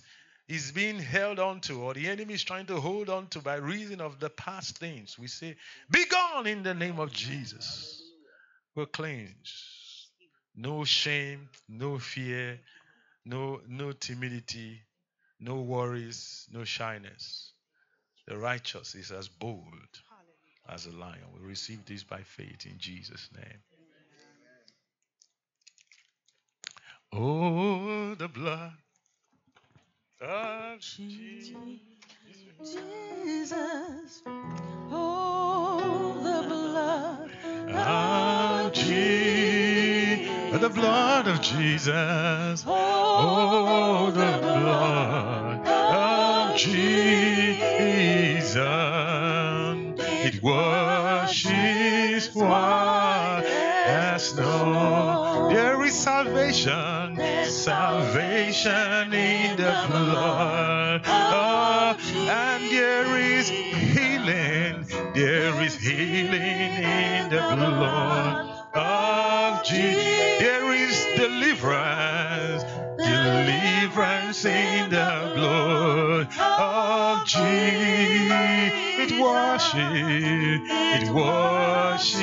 [0.48, 3.56] is being held on to or the enemy is trying to hold on to by
[3.56, 5.56] reason of the past things, we say,
[5.90, 8.02] Be gone in the name of Jesus.
[8.74, 9.34] We're cleansed.
[10.56, 12.60] No shame, no fear,
[13.24, 14.82] no, no timidity,
[15.40, 17.52] no worries, no shyness.
[18.26, 19.64] The righteous is as bold
[20.68, 21.24] as a lion.
[21.34, 23.60] We receive this by faith in Jesus' name.
[27.12, 28.72] Oh, the blood
[30.24, 31.54] of Jesus.
[32.62, 34.22] Jesus,
[34.90, 37.30] oh, the blood
[37.76, 42.64] Of Je- the blood of Jesus.
[42.66, 48.14] Oh, oh the blood of Jesus.
[50.26, 53.44] It washes white
[53.86, 55.50] as snow.
[55.52, 57.03] There is salvation,
[57.46, 61.02] salvation in the blood.
[61.06, 70.40] Oh, and there is healing, there is healing in the blood of Jesus.
[70.40, 71.93] There is deliverance,
[74.24, 78.72] deliverance in the blood of Jesus.
[78.96, 82.22] It washes, it washes.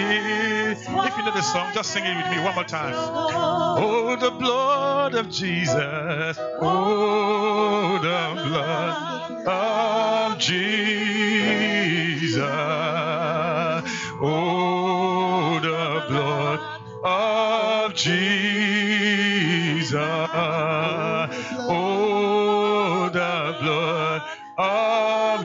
[0.81, 2.93] If you know the song, just sing it with me one more time.
[2.95, 6.37] Oh, the blood of Jesus.
[6.59, 12.41] Oh, the blood of Jesus.
[14.23, 16.59] Oh, the blood
[17.03, 19.91] of Jesus.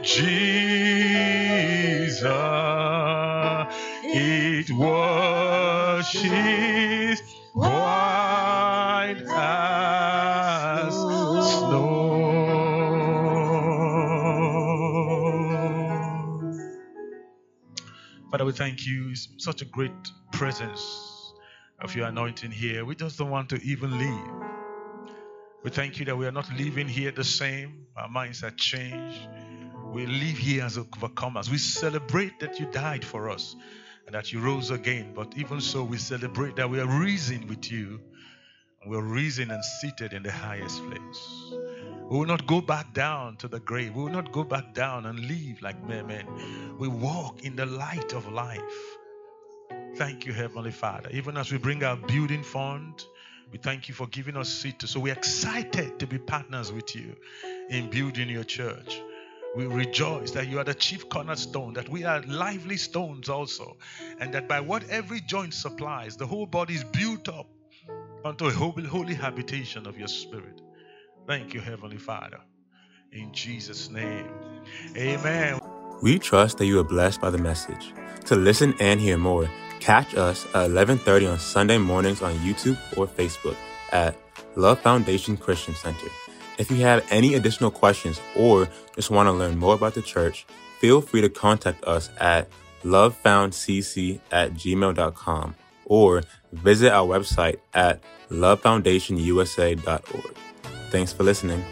[0.07, 0.63] Jesus.
[4.05, 6.13] It washes
[7.55, 11.97] white as snow.
[18.31, 19.11] Father, we thank you.
[19.11, 19.91] It's such a great
[20.33, 21.33] presence
[21.81, 22.85] of your anointing here.
[22.85, 24.31] We just don't want to even leave.
[25.65, 27.87] We thank you that we are not living here the same.
[27.97, 29.27] Our minds are changed.
[29.93, 31.51] We live here as overcomers.
[31.51, 33.57] We celebrate that you died for us
[34.07, 35.13] and that you rose again.
[35.15, 38.01] But even so, we celebrate that we are risen with you.
[38.87, 41.53] We're risen and seated in the highest place.
[42.09, 43.97] We will not go back down to the grave.
[43.97, 46.27] We will not go back down and live like men.
[46.79, 48.61] We walk in the light of life.
[49.97, 51.09] Thank you, Heavenly Father.
[51.11, 53.05] Even as we bring our building fund,
[53.51, 54.83] we thank you for giving us seat.
[54.83, 57.17] So we're excited to be partners with you
[57.71, 59.01] in building your church.
[59.57, 63.79] We rejoice that you are the chief cornerstone, that we are lively stones also,
[64.21, 67.47] and that by what every joint supplies, the whole body is built up
[68.23, 70.61] unto a holy, habitation of your spirit.
[71.27, 72.39] Thank you, Heavenly Father.
[73.13, 74.29] In Jesus' name.
[74.95, 75.59] Amen.
[76.03, 77.95] We trust that you are blessed by the message.
[78.27, 79.49] To listen and hear more,
[79.81, 83.57] catch us at 11:30 on Sunday mornings on YouTube or Facebook
[83.91, 84.15] at
[84.55, 86.09] Love Foundation Christian Center.
[86.59, 90.47] If you have any additional questions or just want to learn more about the church,
[90.81, 92.49] feel free to contact us at
[92.83, 95.55] lovefoundcc at gmail.com
[95.85, 98.01] or visit our website at
[98.31, 100.37] lovefoundationusa.org.
[100.91, 101.65] Thanks for listening.